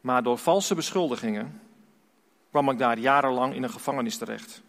Maar 0.00 0.22
door 0.22 0.38
valse 0.38 0.74
beschuldigingen 0.74 1.60
kwam 2.50 2.70
ik 2.70 2.78
daar 2.78 2.98
jarenlang 2.98 3.54
in 3.54 3.62
een 3.62 3.70
gevangenis 3.70 4.16
terecht. 4.16 4.64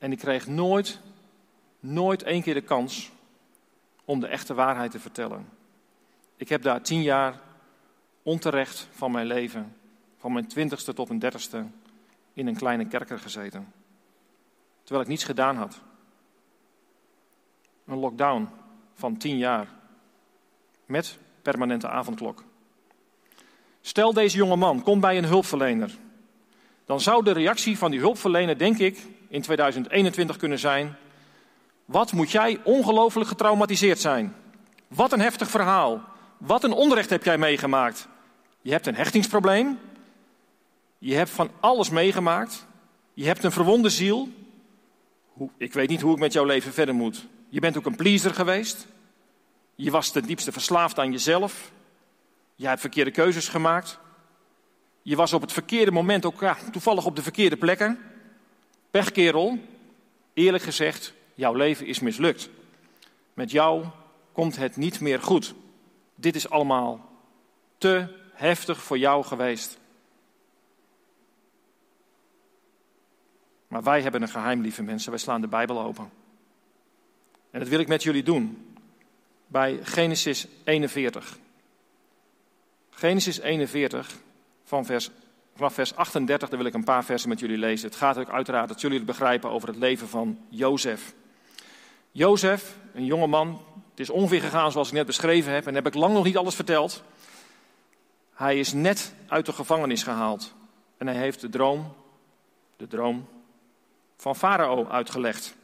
En 0.00 0.12
ik 0.12 0.18
kreeg 0.18 0.46
nooit, 0.46 1.00
nooit 1.80 2.22
één 2.22 2.42
keer 2.42 2.54
de 2.54 2.60
kans 2.60 3.10
om 4.04 4.20
de 4.20 4.26
echte 4.26 4.54
waarheid 4.54 4.90
te 4.90 5.00
vertellen. 5.00 5.48
Ik 6.36 6.48
heb 6.48 6.62
daar 6.62 6.82
tien 6.82 7.02
jaar 7.02 7.40
onterecht 8.22 8.88
van 8.90 9.10
mijn 9.10 9.26
leven, 9.26 9.76
van 10.18 10.32
mijn 10.32 10.46
twintigste 10.46 10.92
tot 10.92 11.08
mijn 11.08 11.20
dertigste, 11.20 11.66
in 12.32 12.46
een 12.46 12.56
kleine 12.56 12.86
kerker 12.86 13.18
gezeten. 13.18 13.72
Terwijl 14.82 15.02
ik 15.02 15.08
niets 15.08 15.24
gedaan 15.24 15.56
had. 15.56 15.80
Een 17.86 17.98
lockdown 17.98 18.48
van 18.94 19.16
tien 19.16 19.38
jaar. 19.38 19.68
Met 20.86 21.18
permanente 21.42 21.88
avondklok. 21.88 22.44
Stel 23.80 24.12
deze 24.12 24.36
jonge 24.36 24.56
man 24.56 24.82
komt 24.82 25.00
bij 25.00 25.18
een 25.18 25.24
hulpverlener. 25.24 25.98
Dan 26.84 27.00
zou 27.00 27.24
de 27.24 27.32
reactie 27.32 27.78
van 27.78 27.90
die 27.90 28.00
hulpverlener, 28.00 28.58
denk 28.58 28.78
ik, 28.78 29.06
in 29.30 29.42
2021 29.42 30.36
kunnen 30.36 30.58
zijn: 30.58 30.96
Wat 31.84 32.12
moet 32.12 32.30
jij 32.30 32.60
ongelooflijk 32.62 33.28
getraumatiseerd 33.28 33.98
zijn? 33.98 34.34
Wat 34.88 35.12
een 35.12 35.20
heftig 35.20 35.50
verhaal. 35.50 36.02
Wat 36.38 36.64
een 36.64 36.72
onrecht 36.72 37.10
heb 37.10 37.24
jij 37.24 37.38
meegemaakt. 37.38 38.08
Je 38.60 38.70
hebt 38.70 38.86
een 38.86 38.94
hechtingsprobleem. 38.94 39.78
Je 40.98 41.14
hebt 41.14 41.30
van 41.30 41.50
alles 41.60 41.90
meegemaakt. 41.90 42.66
Je 43.14 43.26
hebt 43.26 43.44
een 43.44 43.52
verwonde 43.52 43.88
ziel. 43.88 44.28
Ik 45.56 45.72
weet 45.72 45.88
niet 45.88 46.00
hoe 46.00 46.12
ik 46.12 46.18
met 46.18 46.32
jouw 46.32 46.44
leven 46.44 46.72
verder 46.72 46.94
moet. 46.94 47.26
Je 47.48 47.60
bent 47.60 47.78
ook 47.78 47.86
een 47.86 47.96
pleaser 47.96 48.34
geweest. 48.34 48.86
Je 49.74 49.90
was 49.90 50.10
ten 50.10 50.22
diepste 50.22 50.52
verslaafd 50.52 50.98
aan 50.98 51.12
jezelf. 51.12 51.72
Je 52.54 52.66
hebt 52.66 52.80
verkeerde 52.80 53.10
keuzes 53.10 53.48
gemaakt. 53.48 53.98
Je 55.02 55.16
was 55.16 55.32
op 55.32 55.40
het 55.40 55.52
verkeerde 55.52 55.90
moment 55.90 56.24
ook 56.24 56.40
ja, 56.40 56.56
toevallig 56.72 57.04
op 57.04 57.16
de 57.16 57.22
verkeerde 57.22 57.56
plekken. 57.56 57.98
Pechkerel, 58.90 59.58
eerlijk 60.34 60.64
gezegd, 60.64 61.12
jouw 61.34 61.54
leven 61.54 61.86
is 61.86 62.00
mislukt. 62.00 62.50
Met 63.34 63.50
jou 63.50 63.84
komt 64.32 64.56
het 64.56 64.76
niet 64.76 65.00
meer 65.00 65.22
goed. 65.22 65.54
Dit 66.14 66.34
is 66.34 66.50
allemaal 66.50 67.10
te 67.78 68.06
heftig 68.32 68.82
voor 68.82 68.98
jou 68.98 69.24
geweest. 69.24 69.78
Maar 73.68 73.82
wij 73.82 74.02
hebben 74.02 74.22
een 74.22 74.28
geheim, 74.28 74.60
lieve 74.60 74.82
mensen. 74.82 75.10
Wij 75.10 75.18
slaan 75.18 75.40
de 75.40 75.48
Bijbel 75.48 75.80
open. 75.80 76.10
En 77.50 77.58
dat 77.60 77.68
wil 77.68 77.78
ik 77.78 77.88
met 77.88 78.02
jullie 78.02 78.22
doen. 78.22 78.74
Bij 79.46 79.78
Genesis 79.82 80.46
41. 80.64 81.38
Genesis 82.90 83.38
41, 83.38 84.16
van 84.64 84.84
vers, 84.84 85.10
vanaf 85.60 85.74
vers 85.74 85.94
38, 85.94 86.48
daar 86.48 86.58
wil 86.58 86.66
ik 86.66 86.74
een 86.74 86.84
paar 86.84 87.04
versen 87.04 87.28
met 87.28 87.40
jullie 87.40 87.58
lezen. 87.58 87.88
Het 87.88 87.98
gaat 87.98 88.18
ook 88.18 88.28
uiteraard 88.28 88.68
dat 88.68 88.80
jullie 88.80 88.96
het 88.96 89.06
begrijpen 89.06 89.50
over 89.50 89.68
het 89.68 89.76
leven 89.76 90.08
van 90.08 90.38
Jozef. 90.48 91.14
Jozef, 92.12 92.76
een 92.94 93.04
jonge 93.04 93.26
man, 93.26 93.62
het 93.90 94.00
is 94.00 94.10
ongeveer 94.10 94.40
gegaan 94.40 94.72
zoals 94.72 94.88
ik 94.88 94.94
net 94.94 95.06
beschreven 95.06 95.52
heb, 95.52 95.66
en 95.66 95.74
heb 95.74 95.86
ik 95.86 95.94
lang 95.94 96.14
nog 96.14 96.24
niet 96.24 96.36
alles 96.36 96.54
verteld. 96.54 97.02
Hij 98.34 98.58
is 98.58 98.72
net 98.72 99.14
uit 99.28 99.46
de 99.46 99.52
gevangenis 99.52 100.02
gehaald 100.02 100.54
en 100.96 101.06
hij 101.06 101.16
heeft 101.16 101.40
de 101.40 101.48
droom, 101.48 101.94
de 102.76 102.86
droom 102.86 103.28
van 104.16 104.36
Farao 104.36 104.86
uitgelegd. 104.86 105.54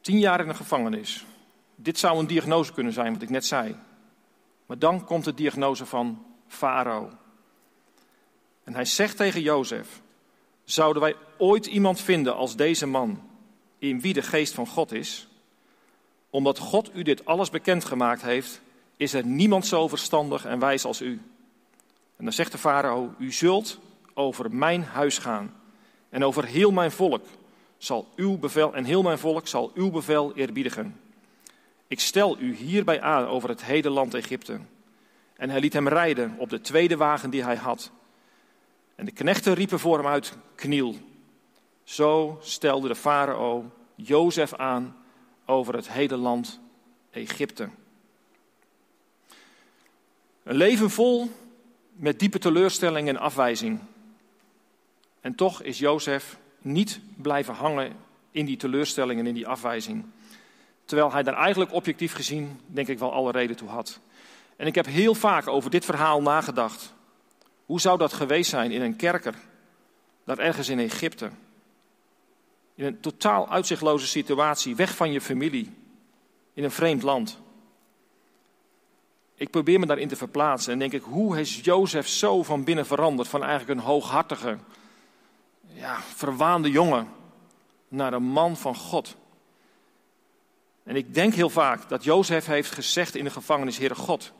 Tien 0.00 0.18
jaar 0.18 0.40
in 0.40 0.48
de 0.48 0.54
gevangenis. 0.54 1.26
Dit 1.74 1.98
zou 1.98 2.18
een 2.18 2.26
diagnose 2.26 2.72
kunnen 2.72 2.92
zijn, 2.92 3.12
wat 3.12 3.22
ik 3.22 3.30
net 3.30 3.46
zei. 3.46 3.76
Maar 4.66 4.78
dan 4.78 5.04
komt 5.04 5.24
de 5.24 5.34
diagnose 5.34 5.86
van 5.86 6.24
Farao. 6.46 7.10
En 8.64 8.74
hij 8.74 8.84
zegt 8.84 9.16
tegen 9.16 9.40
Jozef: 9.40 10.00
Zouden 10.64 11.02
wij 11.02 11.16
ooit 11.38 11.66
iemand 11.66 12.00
vinden 12.00 12.36
als 12.36 12.56
deze 12.56 12.86
man, 12.86 13.22
in 13.78 14.00
wie 14.00 14.12
de 14.12 14.22
geest 14.22 14.54
van 14.54 14.66
God 14.66 14.92
is? 14.92 15.28
Omdat 16.30 16.58
God 16.58 16.90
u 16.94 17.02
dit 17.02 17.24
alles 17.24 17.50
bekendgemaakt 17.50 18.22
heeft, 18.22 18.60
is 18.96 19.12
er 19.12 19.26
niemand 19.26 19.66
zo 19.66 19.88
verstandig 19.88 20.44
en 20.44 20.58
wijs 20.58 20.84
als 20.84 21.00
u. 21.00 21.20
En 22.16 22.24
dan 22.24 22.32
zegt 22.32 22.52
de 22.52 22.58
farao: 22.58 23.14
U 23.18 23.32
zult 23.32 23.78
over 24.14 24.54
mijn 24.54 24.82
huis 24.82 25.18
gaan 25.18 25.54
en 26.08 26.24
over 26.24 26.44
heel 26.44 26.70
mijn 26.70 26.90
volk 26.90 27.24
zal 27.78 28.08
uw 28.16 28.38
bevel 28.38 28.74
en 28.74 28.84
heel 28.84 29.02
mijn 29.02 29.18
volk 29.18 29.48
zal 29.48 29.70
uw 29.74 29.90
bevel 29.90 30.34
eerbiedigen. 30.34 31.00
Ik 31.86 32.00
stel 32.00 32.38
u 32.38 32.54
hierbij 32.54 33.00
aan 33.00 33.26
over 33.26 33.48
het 33.48 33.64
hele 33.64 33.90
land 33.90 34.14
Egypte. 34.14 34.60
En 35.36 35.50
hij 35.50 35.60
liet 35.60 35.72
hem 35.72 35.88
rijden 35.88 36.34
op 36.38 36.50
de 36.50 36.60
tweede 36.60 36.96
wagen 36.96 37.30
die 37.30 37.44
hij 37.44 37.56
had. 37.56 37.90
En 39.00 39.06
de 39.06 39.12
knechten 39.12 39.54
riepen 39.54 39.78
voor 39.78 39.96
hem 39.96 40.06
uit: 40.06 40.32
Kniel. 40.54 40.96
Zo 41.84 42.38
stelde 42.42 42.88
de 42.88 42.94
farao 42.94 43.70
Jozef 43.94 44.54
aan 44.54 44.96
over 45.44 45.74
het 45.74 45.90
hele 45.90 46.16
land 46.16 46.60
Egypte. 47.10 47.68
Een 50.42 50.56
leven 50.56 50.90
vol 50.90 51.30
met 51.92 52.18
diepe 52.18 52.38
teleurstelling 52.38 53.08
en 53.08 53.16
afwijzing. 53.16 53.80
En 55.20 55.34
toch 55.34 55.62
is 55.62 55.78
Jozef 55.78 56.38
niet 56.58 57.00
blijven 57.16 57.54
hangen 57.54 57.96
in 58.30 58.44
die 58.44 58.56
teleurstelling 58.56 59.20
en 59.20 59.26
in 59.26 59.34
die 59.34 59.48
afwijzing. 59.48 60.04
Terwijl 60.84 61.12
hij 61.12 61.22
daar 61.22 61.36
eigenlijk 61.36 61.72
objectief 61.72 62.12
gezien, 62.12 62.60
denk 62.66 62.88
ik 62.88 62.98
wel 62.98 63.12
alle 63.12 63.32
reden 63.32 63.56
toe 63.56 63.68
had. 63.68 64.00
En 64.56 64.66
ik 64.66 64.74
heb 64.74 64.86
heel 64.86 65.14
vaak 65.14 65.48
over 65.48 65.70
dit 65.70 65.84
verhaal 65.84 66.22
nagedacht. 66.22 66.98
Hoe 67.70 67.80
zou 67.80 67.98
dat 67.98 68.12
geweest 68.12 68.50
zijn 68.50 68.70
in 68.70 68.82
een 68.82 68.96
kerker, 68.96 69.34
daar 70.24 70.38
ergens 70.38 70.68
in 70.68 70.78
Egypte? 70.78 71.30
In 72.74 72.84
een 72.84 73.00
totaal 73.00 73.48
uitzichtloze 73.48 74.06
situatie, 74.06 74.76
weg 74.76 74.96
van 74.96 75.12
je 75.12 75.20
familie, 75.20 75.74
in 76.54 76.64
een 76.64 76.70
vreemd 76.70 77.02
land. 77.02 77.38
Ik 79.34 79.50
probeer 79.50 79.78
me 79.78 79.86
daarin 79.86 80.08
te 80.08 80.16
verplaatsen 80.16 80.72
en 80.72 80.78
denk 80.78 80.92
ik, 80.92 81.02
hoe 81.02 81.40
is 81.40 81.60
Jozef 81.60 82.08
zo 82.08 82.42
van 82.42 82.64
binnen 82.64 82.86
veranderd? 82.86 83.28
Van 83.28 83.44
eigenlijk 83.44 83.80
een 83.80 83.86
hooghartige, 83.86 84.58
ja, 85.66 86.00
verwaande 86.00 86.70
jongen 86.70 87.08
naar 87.88 88.12
een 88.12 88.22
man 88.22 88.56
van 88.56 88.74
God. 88.74 89.16
En 90.82 90.96
ik 90.96 91.14
denk 91.14 91.34
heel 91.34 91.50
vaak 91.50 91.88
dat 91.88 92.04
Jozef 92.04 92.46
heeft 92.46 92.70
gezegd 92.70 93.14
in 93.14 93.24
de 93.24 93.30
gevangenis: 93.30 93.78
Heere 93.78 93.94
God, 93.94 94.32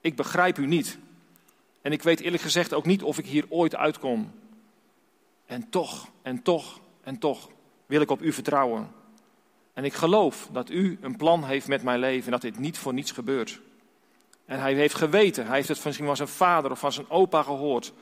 ik 0.00 0.16
begrijp 0.16 0.58
u 0.58 0.66
niet. 0.66 0.98
En 1.84 1.92
ik 1.92 2.02
weet 2.02 2.20
eerlijk 2.20 2.42
gezegd 2.42 2.74
ook 2.74 2.86
niet 2.86 3.02
of 3.02 3.18
ik 3.18 3.26
hier 3.26 3.44
ooit 3.48 3.76
uitkom. 3.76 4.32
En 5.46 5.70
toch, 5.70 6.08
en 6.22 6.42
toch, 6.42 6.80
en 7.02 7.18
toch 7.18 7.48
wil 7.86 8.00
ik 8.00 8.10
op 8.10 8.22
u 8.22 8.32
vertrouwen. 8.32 8.90
En 9.74 9.84
ik 9.84 9.92
geloof 9.92 10.48
dat 10.52 10.70
u 10.70 10.98
een 11.00 11.16
plan 11.16 11.44
heeft 11.44 11.68
met 11.68 11.82
mijn 11.82 11.98
leven 11.98 12.24
en 12.24 12.30
dat 12.30 12.40
dit 12.40 12.58
niet 12.58 12.78
voor 12.78 12.94
niets 12.94 13.10
gebeurt. 13.10 13.60
En 14.44 14.60
hij 14.60 14.74
heeft 14.74 14.94
geweten, 14.94 15.46
hij 15.46 15.56
heeft 15.56 15.68
het 15.68 15.84
misschien 15.84 16.06
van 16.06 16.16
zijn 16.16 16.28
vader 16.28 16.70
of 16.70 16.78
van 16.78 16.92
zijn 16.92 17.10
opa 17.10 17.42
gehoord. 17.42 17.92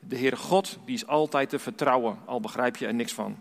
De 0.00 0.16
Heere 0.16 0.36
God, 0.36 0.78
die 0.84 0.94
is 0.94 1.06
altijd 1.06 1.48
te 1.48 1.58
vertrouwen, 1.58 2.18
al 2.24 2.40
begrijp 2.40 2.76
je 2.76 2.86
er 2.86 2.94
niks 2.94 3.12
van. 3.12 3.38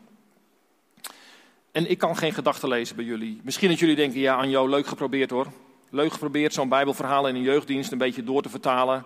En 1.72 1.90
ik 1.90 1.98
kan 1.98 2.18
geen 2.18 2.34
gedachten 2.34 2.70
lezen 2.70 2.96
bij 2.96 3.06
jullie. 3.06 3.40
Misschien 3.44 3.70
dat 3.70 3.80
jullie 3.80 3.96
denken, 3.96 4.20
ja 4.20 4.36
Anjo, 4.36 4.68
leuk 4.68 4.88
geprobeerd 4.88 5.30
hoor. 5.30 5.48
Leuk 5.90 6.12
geprobeerd 6.12 6.54
zo'n 6.54 6.70
bijbelverhaal 6.70 7.28
in 7.28 7.36
een 7.36 7.42
jeugddienst 7.42 7.92
een 7.92 7.98
beetje 7.98 8.24
door 8.24 8.42
te 8.42 8.50
vertalen. 8.50 9.06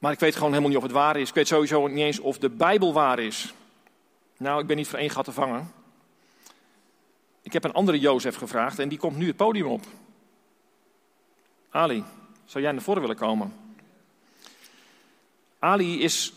Maar 0.00 0.12
ik 0.12 0.18
weet 0.18 0.34
gewoon 0.34 0.48
helemaal 0.48 0.68
niet 0.68 0.78
of 0.78 0.84
het 0.84 0.92
waar 0.92 1.16
is. 1.16 1.28
Ik 1.28 1.34
weet 1.34 1.48
sowieso 1.48 1.86
niet 1.86 1.98
eens 1.98 2.18
of 2.18 2.38
de 2.38 2.50
Bijbel 2.50 2.92
waar 2.92 3.18
is. 3.18 3.54
Nou, 4.36 4.60
ik 4.60 4.66
ben 4.66 4.76
niet 4.76 4.88
voor 4.88 4.98
één 4.98 5.10
gat 5.10 5.24
te 5.24 5.32
vangen. 5.32 5.72
Ik 7.42 7.52
heb 7.52 7.64
een 7.64 7.72
andere 7.72 7.98
Jozef 7.98 8.36
gevraagd 8.36 8.78
en 8.78 8.88
die 8.88 8.98
komt 8.98 9.16
nu 9.16 9.26
het 9.26 9.36
podium 9.36 9.66
op. 9.66 9.84
Ali, 11.70 12.04
zou 12.44 12.64
jij 12.64 12.72
naar 12.72 12.82
voren 12.82 13.00
willen 13.00 13.16
komen? 13.16 13.54
Ali 15.58 16.02
is 16.02 16.32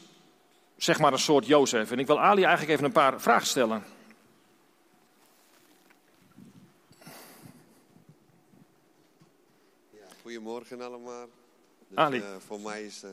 zeg 0.77 0.99
maar 0.99 1.13
een 1.13 1.19
soort 1.19 1.45
Jozef. 1.45 1.91
En 1.91 1.99
ik 1.99 2.07
wil 2.07 2.19
Ali 2.19 2.41
eigenlijk 2.43 2.71
even 2.71 2.85
een 2.85 2.91
paar 2.91 3.21
vragen 3.21 3.47
stellen. 3.47 3.83
Ja, 9.89 10.05
goedemorgen 10.21 10.81
allemaal. 10.81 11.27
Dus, 11.87 11.97
Ali. 11.97 12.17
Uh, 12.17 12.25
voor 12.47 12.59
mij 12.59 12.83
is. 12.83 13.03
Uh, 13.03 13.11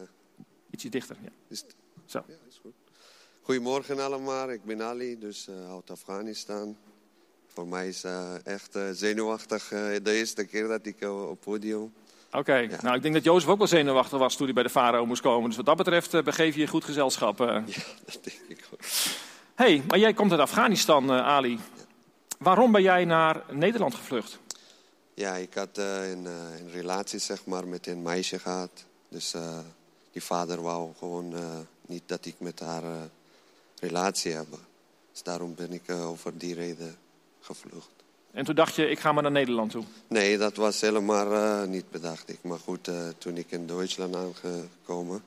Ietsje 0.80 0.98
dichter, 0.98 1.16
ja. 1.22 1.30
Is 1.48 1.60
het... 1.60 1.74
Zo. 2.06 2.24
Ja, 2.26 2.34
is 2.48 2.58
goed. 2.62 2.72
Goedemorgen 3.42 3.98
allemaal, 3.98 4.50
ik 4.50 4.64
ben 4.64 4.82
Ali, 4.82 5.18
dus 5.18 5.48
uh, 5.48 5.72
uit 5.72 5.90
Afghanistan. 5.90 6.76
Voor 7.46 7.66
mij 7.66 7.88
is 7.88 8.04
echt 8.44 8.78
zenuwachtig 8.92 9.68
de 9.68 10.00
eerste 10.04 10.44
keer 10.44 10.68
dat 10.68 10.86
ik 10.86 11.02
op 11.02 11.40
podium 11.40 11.92
Oké, 12.32 12.68
nou 12.82 12.96
ik 12.96 13.02
denk 13.02 13.14
dat 13.14 13.24
Jozef 13.24 13.48
ook 13.48 13.58
wel 13.58 13.66
zenuwachtig 13.66 14.18
was 14.18 14.36
toen 14.36 14.44
hij 14.44 14.54
bij 14.54 14.62
de 14.62 14.70
farao 14.70 15.06
moest 15.06 15.22
komen. 15.22 15.48
Dus 15.48 15.56
wat 15.56 15.66
dat 15.66 15.76
betreft 15.76 16.24
begeef 16.24 16.54
je 16.54 16.66
goed 16.66 16.84
gezelschap. 16.84 17.38
Ja, 17.38 17.64
dat 18.04 18.18
denk 18.22 18.40
ik 18.48 18.68
ook. 18.72 18.80
hey, 19.54 19.82
maar 19.88 19.98
jij 19.98 20.12
komt 20.12 20.30
uit 20.30 20.40
Afghanistan, 20.40 21.10
Ali. 21.10 21.58
Waarom 22.38 22.72
ben 22.72 22.82
jij 22.82 23.04
naar 23.04 23.42
Nederland 23.50 23.94
gevlucht? 23.94 24.38
Ja, 25.14 25.34
ik 25.34 25.54
had 25.54 25.78
een, 25.78 26.24
een, 26.24 26.70
relatie 26.70 27.18
zeg 27.18 27.46
maar, 27.46 27.68
met 27.68 27.86
een 27.86 28.02
meisje 28.02 28.38
gehad. 28.38 28.84
Dus 29.08 29.34
die 30.12 30.22
vader 30.22 30.62
wou 30.62 30.90
gewoon 30.98 31.34
niet 31.86 32.02
dat 32.06 32.26
ik 32.26 32.34
met 32.38 32.60
haar 32.60 32.82
relatie 33.80 34.32
heb. 34.32 34.46
Dus 35.12 35.22
daarom 35.22 35.54
ben 35.54 35.72
ik 35.72 35.90
over 35.90 36.38
die 36.38 36.54
reden 36.54 36.96
gevlucht. 37.40 38.00
En 38.30 38.44
toen 38.44 38.54
dacht 38.54 38.74
je, 38.74 38.90
ik 38.90 38.98
ga 38.98 39.12
maar 39.12 39.22
naar 39.22 39.32
Nederland 39.32 39.70
toe? 39.70 39.84
Nee, 40.08 40.38
dat 40.38 40.56
was 40.56 40.80
helemaal 40.80 41.32
uh, 41.32 41.64
niet 41.64 41.90
bedacht. 41.90 42.28
Ik. 42.28 42.38
Maar 42.42 42.58
goed, 42.58 42.88
uh, 42.88 43.08
toen 43.18 43.36
ik 43.36 43.50
in 43.50 43.66
Duitsland 43.66 44.16
aangekomen. 44.16 45.22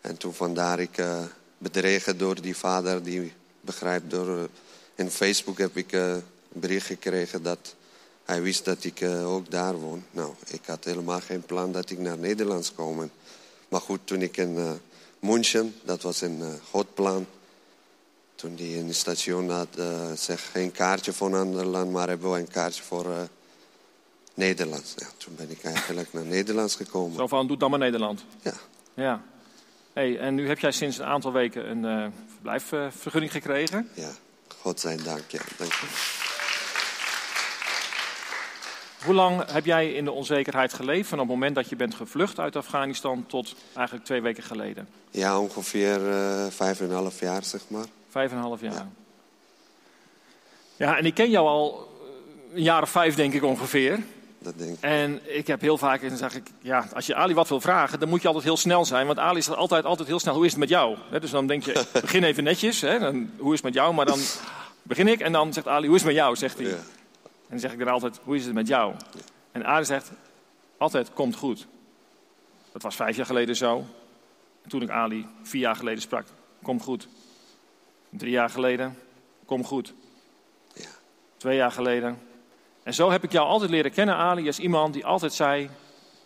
En 0.00 0.16
toen 0.16 0.34
vandaar 0.34 0.80
ik 0.80 0.98
uh, 0.98 1.22
bedreigd 1.58 2.18
door 2.18 2.40
die 2.40 2.56
vader 2.56 3.02
die 3.02 3.32
begrijpt 3.60 4.10
door... 4.10 4.48
in 4.94 5.10
Facebook 5.10 5.58
heb 5.58 5.76
ik 5.76 5.92
een 5.92 6.22
bericht 6.48 6.86
gekregen 6.86 7.42
dat 7.42 7.74
hij 8.28 8.42
wist 8.42 8.64
dat 8.64 8.84
ik 8.84 9.00
eh, 9.00 9.32
ook 9.32 9.50
daar 9.50 9.74
woon. 9.74 10.04
Nou, 10.10 10.34
ik 10.46 10.60
had 10.66 10.84
helemaal 10.84 11.20
geen 11.20 11.42
plan 11.42 11.72
dat 11.72 11.90
ik 11.90 11.98
naar 11.98 12.18
Nederland 12.18 12.64
zou 12.64 12.76
komen. 12.76 13.10
Maar 13.68 13.80
goed, 13.80 14.00
toen 14.04 14.22
ik 14.22 14.36
in 14.36 14.54
uh, 14.54 14.70
München, 15.18 15.74
dat 15.84 16.02
was 16.02 16.20
een 16.20 16.38
uh, 16.38 16.48
goed 16.70 16.94
plan. 16.94 17.26
Toen 18.34 18.54
die 18.54 18.76
in 18.76 18.86
het 18.86 18.96
station 18.96 19.50
had, 19.50 19.68
zeg 20.14 20.50
geen 20.50 20.72
kaartje 20.72 21.12
voor 21.12 21.26
een 21.26 21.34
ander 21.34 21.66
land, 21.66 21.92
maar 21.92 22.08
hebben 22.08 22.32
we 22.32 22.38
een 22.38 22.48
kaartje 22.48 22.82
voor 22.82 23.28
Nederland. 24.34 24.94
Ja, 24.96 25.06
toen 25.16 25.34
ben 25.34 25.50
ik 25.50 25.64
eigenlijk 25.64 26.12
naar 26.12 26.24
Nederland 26.24 26.72
gekomen. 26.72 27.16
Zo 27.16 27.26
van, 27.26 27.46
doe 27.46 27.56
dan 27.56 27.70
maar 27.70 27.78
Nederland. 27.78 28.24
Ja. 28.42 28.54
Ja. 28.94 29.22
Hey, 29.92 30.18
en 30.18 30.34
nu 30.34 30.48
heb 30.48 30.58
jij 30.58 30.72
sinds 30.72 30.98
een 30.98 31.04
aantal 31.04 31.32
weken 31.32 31.70
een 31.70 32.12
verblijfvergunning 32.32 33.32
gekregen. 33.32 33.88
Ja, 33.94 34.10
God 34.60 34.80
zijn 34.80 35.02
dank. 35.02 35.30
Ja, 35.30 35.42
dank 35.56 35.72
je. 35.72 36.17
Hoe 39.08 39.16
lang 39.16 39.50
heb 39.50 39.64
jij 39.64 39.92
in 39.92 40.04
de 40.04 40.12
onzekerheid 40.12 40.72
geleefd 40.72 41.08
van 41.08 41.18
het 41.18 41.28
moment 41.28 41.54
dat 41.54 41.68
je 41.68 41.76
bent 41.76 41.94
gevlucht 41.94 42.38
uit 42.38 42.56
Afghanistan 42.56 43.24
tot 43.26 43.54
eigenlijk 43.74 44.06
twee 44.06 44.22
weken 44.22 44.42
geleden? 44.42 44.88
Ja, 45.10 45.40
ongeveer 45.40 46.00
uh, 46.00 46.46
vijf 46.48 46.80
en 46.80 46.88
een 46.88 46.94
half 46.94 47.20
jaar, 47.20 47.44
zeg 47.44 47.60
maar. 47.68 47.84
Vijf 48.08 48.30
en 48.30 48.36
een 48.36 48.42
half 48.42 48.60
jaar. 48.60 48.72
Ja. 48.72 48.88
ja, 50.76 50.98
en 50.98 51.04
ik 51.06 51.14
ken 51.14 51.30
jou 51.30 51.46
al 51.46 51.88
een 52.54 52.62
jaar 52.62 52.82
of 52.82 52.90
vijf, 52.90 53.14
denk 53.14 53.32
ik 53.32 53.42
ongeveer. 53.42 53.98
Dat 54.38 54.58
denk 54.58 54.70
ik. 54.70 54.80
En 54.80 55.20
ik 55.36 55.46
heb 55.46 55.60
heel 55.60 55.78
vaak, 55.78 56.02
en 56.02 56.08
dan 56.08 56.18
zeg 56.18 56.34
ik, 56.34 56.46
ja, 56.60 56.88
als 56.94 57.06
je 57.06 57.14
Ali 57.14 57.34
wat 57.34 57.48
wil 57.48 57.60
vragen, 57.60 58.00
dan 58.00 58.08
moet 58.08 58.20
je 58.22 58.26
altijd 58.26 58.46
heel 58.46 58.56
snel 58.56 58.84
zijn. 58.84 59.06
Want 59.06 59.18
Ali 59.18 59.38
is 59.38 59.50
altijd, 59.50 59.84
altijd 59.84 60.08
heel 60.08 60.20
snel, 60.20 60.34
hoe 60.34 60.44
is 60.44 60.50
het 60.50 60.60
met 60.60 60.68
jou? 60.68 60.96
dus 61.20 61.30
dan 61.30 61.46
denk 61.46 61.64
je, 61.64 61.84
begin 62.00 62.24
even 62.24 62.44
netjes, 62.44 62.80
hè, 62.80 62.98
dan, 62.98 63.30
hoe 63.38 63.52
is 63.52 63.62
het 63.62 63.64
met 63.64 63.74
jou? 63.74 63.94
Maar 63.94 64.06
dan 64.06 64.20
begin 64.82 65.08
ik 65.08 65.20
en 65.20 65.32
dan 65.32 65.52
zegt 65.52 65.68
Ali, 65.68 65.86
hoe 65.86 65.96
is 65.96 66.02
het 66.02 66.10
met 66.10 66.20
jou? 66.20 66.36
Zegt 66.36 66.58
hij. 66.58 66.66
Ja. 66.66 66.76
En 67.48 67.54
dan 67.54 67.58
zeg 67.58 67.72
ik 67.72 67.78
dan 67.78 67.88
altijd, 67.88 68.20
hoe 68.24 68.36
is 68.36 68.44
het 68.44 68.54
met 68.54 68.68
jou? 68.68 68.94
En 69.52 69.66
Aarde 69.66 69.84
zegt, 69.84 70.10
altijd 70.76 71.12
komt 71.12 71.36
goed. 71.36 71.66
Dat 72.72 72.82
was 72.82 72.96
vijf 72.96 73.16
jaar 73.16 73.26
geleden 73.26 73.56
zo. 73.56 73.84
En 74.62 74.68
toen 74.68 74.82
ik 74.82 74.90
Ali 74.90 75.26
vier 75.42 75.60
jaar 75.60 75.76
geleden 75.76 76.02
sprak, 76.02 76.26
komt 76.62 76.82
goed. 76.82 77.08
Drie 78.10 78.30
jaar 78.30 78.50
geleden, 78.50 78.98
kom 79.44 79.64
goed. 79.64 79.94
Ja. 80.74 80.88
Twee 81.36 81.56
jaar 81.56 81.72
geleden. 81.72 82.18
En 82.82 82.94
zo 82.94 83.10
heb 83.10 83.24
ik 83.24 83.32
jou 83.32 83.46
altijd 83.46 83.70
leren 83.70 83.92
kennen, 83.92 84.14
Ali, 84.14 84.46
als 84.46 84.58
iemand 84.58 84.92
die 84.92 85.06
altijd 85.06 85.32
zei, 85.32 85.70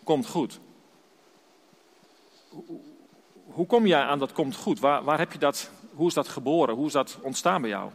komt 0.05 0.26
goed. 0.26 0.61
Hoe 3.45 3.67
kom 3.67 3.87
jij 3.87 4.02
aan 4.02 4.19
dat 4.19 4.33
komt 4.33 4.57
goed? 4.57 4.81
Waar, 4.81 5.05
waar 5.05 5.19
heb 5.19 5.33
je 5.33 5.38
dat, 5.38 5.71
hoe 5.95 6.09
is 6.09 6.14
dat 6.14 6.29
geboren? 6.29 6.75
Hoe 6.75 6.87
is 6.87 6.93
dat 6.93 7.19
ontstaan 7.21 7.61
bij 7.61 7.71
jou? 7.71 7.91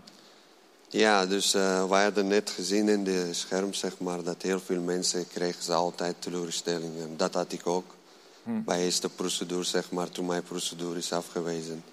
Ja, 0.89 1.25
dus 1.25 1.55
uh, 1.55 1.89
wij 1.89 2.03
hadden 2.03 2.27
net 2.27 2.49
gezien 2.49 2.89
in 2.89 3.03
de 3.03 3.33
scherm, 3.33 3.73
zeg 3.73 3.99
maar, 3.99 4.23
dat 4.23 4.41
heel 4.41 4.59
veel 4.59 4.81
mensen 4.81 5.27
kregen 5.27 5.63
ze 5.63 5.73
altijd 5.73 6.15
teleurstellingen. 6.19 7.17
Dat 7.17 7.33
had 7.33 7.51
ik 7.51 7.67
ook. 7.67 7.95
Bij 8.43 8.83
eerste 8.83 9.09
procedure, 9.09 9.63
zeg 9.63 9.91
maar, 9.91 10.09
toen 10.09 10.25
mijn 10.25 10.43
procedure 10.43 10.97
is 10.97 11.11
afgewezen. 11.11 11.83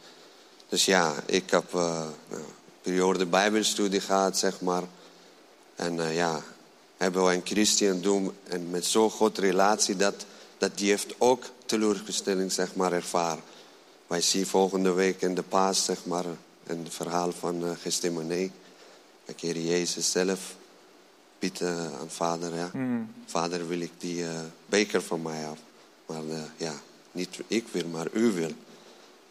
Dus 0.69 0.85
ja, 0.85 1.15
ik 1.27 1.51
heb 1.51 1.75
uh, 1.75 2.05
een 2.31 2.45
periode 2.83 3.27
bijbelstudie 3.27 4.01
gehad, 4.01 4.39
zeg 4.39 4.61
maar. 4.61 4.83
En 5.77 5.95
uh, 5.95 6.15
ja, 6.15 6.43
hebben 6.97 7.25
we 7.25 7.33
een 7.33 7.41
christendom 7.45 8.33
en 8.49 8.71
met 8.71 8.85
zo'n 8.85 9.11
grote 9.11 9.41
relatie, 9.41 9.97
dat, 9.97 10.15
dat 10.59 10.79
die 10.79 10.89
heeft 10.89 11.15
ook 11.19 11.45
teleurstelling, 11.67 12.53
zeg 12.53 12.75
maar, 12.75 12.93
ervaren. 12.93 13.43
Wij 14.07 14.21
zien 14.21 14.47
volgende 14.47 14.93
week 14.93 15.23
in 15.23 15.35
de 15.35 15.43
paas, 15.43 15.85
zeg 15.85 16.05
maar, 16.05 16.25
een 16.67 16.87
verhaal 16.91 17.33
van 17.33 17.65
uh, 17.65 17.71
Gethsemane 17.83 18.51
de 19.25 19.35
Heer 19.37 19.59
Jezus 19.59 20.11
zelf 20.11 20.57
biedt 21.39 21.61
uh, 21.61 22.01
aan 22.01 22.11
vader, 22.11 22.55
ja. 22.55 22.69
Hmm. 22.73 23.13
Vader 23.27 23.69
wil 23.69 23.81
ik 23.81 23.93
die 23.99 24.23
uh, 24.23 24.41
beker 24.67 25.03
van 25.03 25.23
mij 25.23 25.47
af. 25.47 25.59
Maar 26.07 26.25
uh, 26.25 26.43
ja, 26.57 26.75
niet 27.13 27.39
ik 27.47 27.67
wil, 27.71 27.87
maar 27.87 28.09
u 28.13 28.33
wil. 28.33 28.53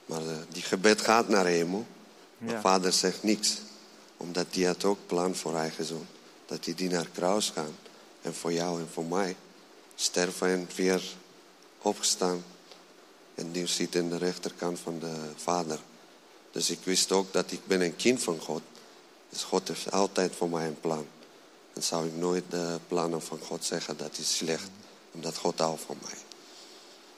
Maar 0.05 0.21
die 0.49 0.61
gebed 0.61 1.01
gaat 1.01 1.29
naar 1.29 1.45
hemel. 1.45 1.85
Maar 2.37 2.61
vader 2.61 2.93
zegt 2.93 3.23
niks. 3.23 3.57
Omdat 4.17 4.53
die 4.53 4.65
had 4.65 4.83
ook 4.83 4.97
plan 5.05 5.35
voor 5.35 5.55
eigen 5.55 5.85
zoon. 5.85 6.05
Dat 6.45 6.65
hij 6.65 6.73
die 6.73 6.89
naar 6.89 7.07
kruis 7.13 7.49
gaan. 7.49 7.75
En 8.21 8.33
voor 8.33 8.53
jou 8.53 8.79
en 8.79 8.87
voor 8.93 9.05
mij. 9.05 9.35
Sterven 9.95 10.47
en 10.47 10.67
weer 10.75 11.03
opgestaan. 11.81 12.43
En 13.35 13.51
die 13.51 13.67
zit 13.67 13.95
in 13.95 14.09
de 14.09 14.17
rechterkant 14.17 14.79
van 14.79 14.99
de 14.99 15.15
vader. 15.35 15.79
Dus 16.51 16.69
ik 16.69 16.79
wist 16.83 17.11
ook 17.11 17.33
dat 17.33 17.51
ik 17.51 17.67
ben 17.67 17.81
een 17.81 17.95
kind 17.95 18.23
van 18.23 18.39
God. 18.39 18.61
Dus 19.33 19.43
God 19.43 19.67
heeft 19.67 19.91
altijd 19.91 20.35
voor 20.35 20.49
mij 20.49 20.67
een 20.67 20.79
plan. 20.79 21.07
Dan 21.73 21.83
zou 21.83 22.07
ik 22.07 22.15
nooit 22.15 22.43
de 22.49 22.79
plannen 22.87 23.21
van 23.21 23.39
God 23.47 23.65
zeggen 23.65 23.97
dat 23.97 24.17
is 24.17 24.35
slecht. 24.35 24.69
Omdat 25.11 25.37
God 25.37 25.59
houdt 25.59 25.81
van 25.81 25.97
mij. 26.01 26.17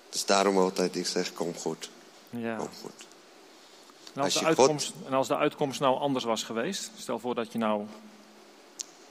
Dus 0.09 0.25
daarom 0.25 0.57
altijd 0.57 0.95
ik 0.95 1.07
zeg, 1.07 1.33
kom 1.33 1.55
goed. 1.55 1.89
Ja. 2.29 2.55
Kom 2.55 2.69
goed. 2.81 3.05
En 4.13 4.21
als, 4.21 4.33
de 4.33 4.45
uitkomst, 4.45 4.93
en 5.05 5.13
als 5.13 5.27
de 5.27 5.37
uitkomst 5.37 5.79
nou 5.79 5.99
anders 5.99 6.25
was 6.25 6.43
geweest, 6.43 6.91
stel 6.97 7.19
voor 7.19 7.35
dat 7.35 7.51
je 7.51 7.57
nou, 7.57 7.85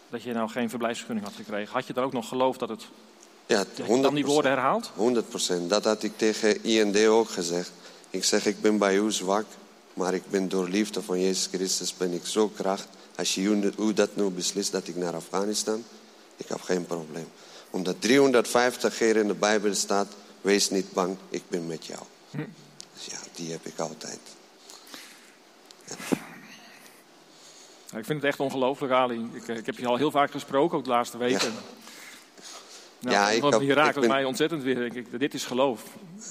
dat 0.08 0.22
je 0.22 0.32
nou 0.32 0.48
geen 0.48 0.70
verblijfsvergunning 0.70 1.26
had 1.26 1.36
gekregen, 1.36 1.72
had 1.72 1.86
je 1.86 1.92
dan 1.92 2.04
ook 2.04 2.12
nog 2.12 2.28
geloofd 2.28 2.58
dat 2.58 2.68
het. 2.68 2.86
Ja, 3.46 3.64
100%, 3.64 3.68
je 3.76 4.00
dan 4.00 4.14
die 4.14 4.26
woorden 4.26 4.50
herhaald? 4.50 4.90
100% 5.62 5.66
Dat 5.66 5.84
had 5.84 6.02
ik 6.02 6.18
tegen 6.18 6.64
IND 6.64 7.06
ook 7.06 7.28
gezegd. 7.28 7.72
Ik 8.10 8.24
zeg, 8.24 8.46
ik 8.46 8.60
ben 8.60 8.78
bij 8.78 8.96
u 8.96 9.12
zwak. 9.12 9.44
Maar 9.94 10.14
ik 10.14 10.22
ben 10.30 10.48
door 10.48 10.68
liefde 10.68 11.02
van 11.02 11.20
Jezus 11.20 11.48
Christus 11.52 11.96
ben 11.96 12.12
ik 12.12 12.26
zo 12.26 12.48
kracht. 12.48 12.88
Als 13.16 13.34
je 13.34 13.72
u 13.78 13.92
dat 13.92 14.16
nu 14.16 14.28
beslist 14.28 14.72
dat 14.72 14.88
ik 14.88 14.96
naar 14.96 15.14
Afghanistan, 15.14 15.84
ik 16.36 16.48
heb 16.48 16.60
geen 16.60 16.86
probleem. 16.86 17.28
Omdat 17.70 18.00
350 18.00 18.96
keer 18.96 19.16
in 19.16 19.26
de 19.26 19.34
Bijbel 19.34 19.74
staat, 19.74 20.06
wees 20.40 20.70
niet 20.70 20.92
bang, 20.92 21.16
ik 21.30 21.42
ben 21.48 21.66
met 21.66 21.86
jou. 21.86 22.02
Hm. 22.30 22.44
Dus 22.94 23.06
ja, 23.06 23.18
die 23.34 23.50
heb 23.50 23.66
ik 23.66 23.78
altijd. 23.78 24.18
Ja. 25.84 25.96
ik 27.98 28.04
vind 28.04 28.08
het 28.08 28.24
echt 28.24 28.40
ongelooflijk, 28.40 28.92
Ali. 28.92 29.30
Ik, 29.32 29.48
eh, 29.48 29.56
ik, 29.56 29.66
heb 29.66 29.78
je 29.78 29.86
al 29.86 29.96
heel 29.96 30.10
vaak 30.10 30.30
gesproken, 30.30 30.78
ook 30.78 30.84
de 30.84 30.90
laatste 30.90 31.18
weken. 31.18 31.52
Ja. 31.52 31.58
Nou, 32.98 33.16
ja, 33.16 33.30
ik 33.30 33.42
heb, 33.42 33.60
hier 33.60 33.74
raakt 33.74 33.94
het 33.94 34.06
mij 34.06 34.24
ontzettend 34.24 34.62
weer. 34.62 34.74
Denk 34.74 34.94
ik, 34.94 35.18
dit 35.18 35.34
is 35.34 35.44
geloof. 35.44 35.82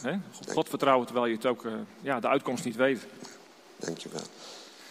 Hè? 0.01 0.17
God 0.47 0.69
vertrouwen 0.69 1.05
terwijl 1.05 1.27
je 1.27 1.35
het 1.35 1.45
ook, 1.45 1.63
uh, 1.63 1.73
ja, 2.01 2.19
de 2.19 2.27
uitkomst 2.27 2.65
niet 2.65 2.75
weet. 2.75 3.05
Dankjewel. 3.85 4.21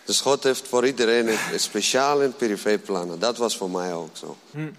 Dus 0.05 0.21
God 0.21 0.43
heeft 0.43 0.69
voor 0.69 0.87
iedereen 0.87 1.29
een 1.29 1.61
speciaal 1.61 2.23
en 2.23 2.37
privéplannen. 2.37 3.19
Dat 3.19 3.37
was 3.37 3.57
voor 3.57 3.71
mij 3.71 3.95
ook 3.95 4.17
zo. 4.17 4.37
Hm. 4.51 4.71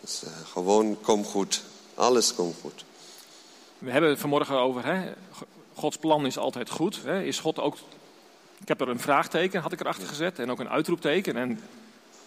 Dus 0.00 0.22
uh, 0.24 0.30
gewoon 0.52 1.00
kom 1.00 1.24
goed. 1.24 1.62
Alles 1.94 2.34
komt 2.34 2.56
goed. 2.60 2.84
We 3.78 3.90
hebben 3.90 4.10
het 4.10 4.18
vanmorgen 4.18 4.56
over, 4.56 4.84
hè? 4.84 5.12
Gods 5.74 5.96
plan 5.96 6.26
is 6.26 6.38
altijd 6.38 6.70
goed. 6.70 7.00
Hè? 7.04 7.22
Is 7.22 7.38
God 7.38 7.58
ook... 7.58 7.76
Ik 8.60 8.68
heb 8.68 8.80
er 8.80 8.88
een 8.88 9.00
vraagteken, 9.00 9.60
had 9.60 9.72
ik 9.72 9.80
erachter 9.80 10.08
gezet, 10.08 10.38
en 10.38 10.50
ook 10.50 10.60
een 10.60 10.68
uitroepteken. 10.68 11.36
En 11.36 11.60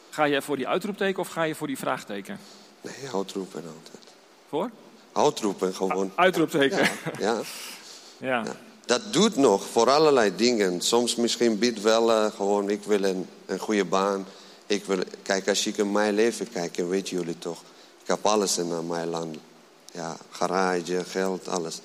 ga 0.10 0.23
je 0.23 0.41
voor 0.41 0.56
die 0.56 0.67
uitroepteken 0.67 1.19
of 1.19 1.28
ga 1.28 1.43
je 1.43 1.56
voor 1.56 1.67
die 1.67 1.78
vraagteken? 1.78 2.39
Nee, 2.82 3.10
uitroepen 3.13 3.63
altijd. 3.63 4.13
Voor? 4.49 4.69
Uitroepen 5.12 5.73
gewoon. 5.73 6.12
uitroepteken. 6.15 6.89
ja. 7.19 7.41
ja. 8.19 8.43
ja 8.43 8.56
dat 8.86 9.13
doet 9.13 9.36
nog 9.36 9.65
voor 9.65 9.89
allerlei 9.89 10.36
dingen. 10.36 10.82
Soms 10.82 11.15
misschien 11.15 11.60
biedt 11.60 11.82
wel 11.82 12.10
uh, 12.10 12.32
gewoon, 12.32 12.69
ik 12.69 12.84
wil 12.84 13.04
een, 13.04 13.28
een 13.46 13.60
goede 13.60 13.86
baan. 13.86 14.26
Ik 14.65 14.86
wil, 14.86 15.00
kijk, 15.22 15.48
als 15.48 15.67
ik 15.67 15.78
in 15.78 15.91
mijn 15.91 16.13
leven 16.13 16.50
kijk, 16.50 16.76
weten 16.76 17.17
jullie 17.17 17.38
toch. 17.38 17.62
Ik 18.02 18.08
heb 18.08 18.26
alles 18.26 18.58
in 18.58 18.88
mijn 18.88 19.08
land. 19.08 19.38
Ja, 19.91 20.17
garage, 20.30 21.04
geld, 21.04 21.48
alles. 21.48 21.80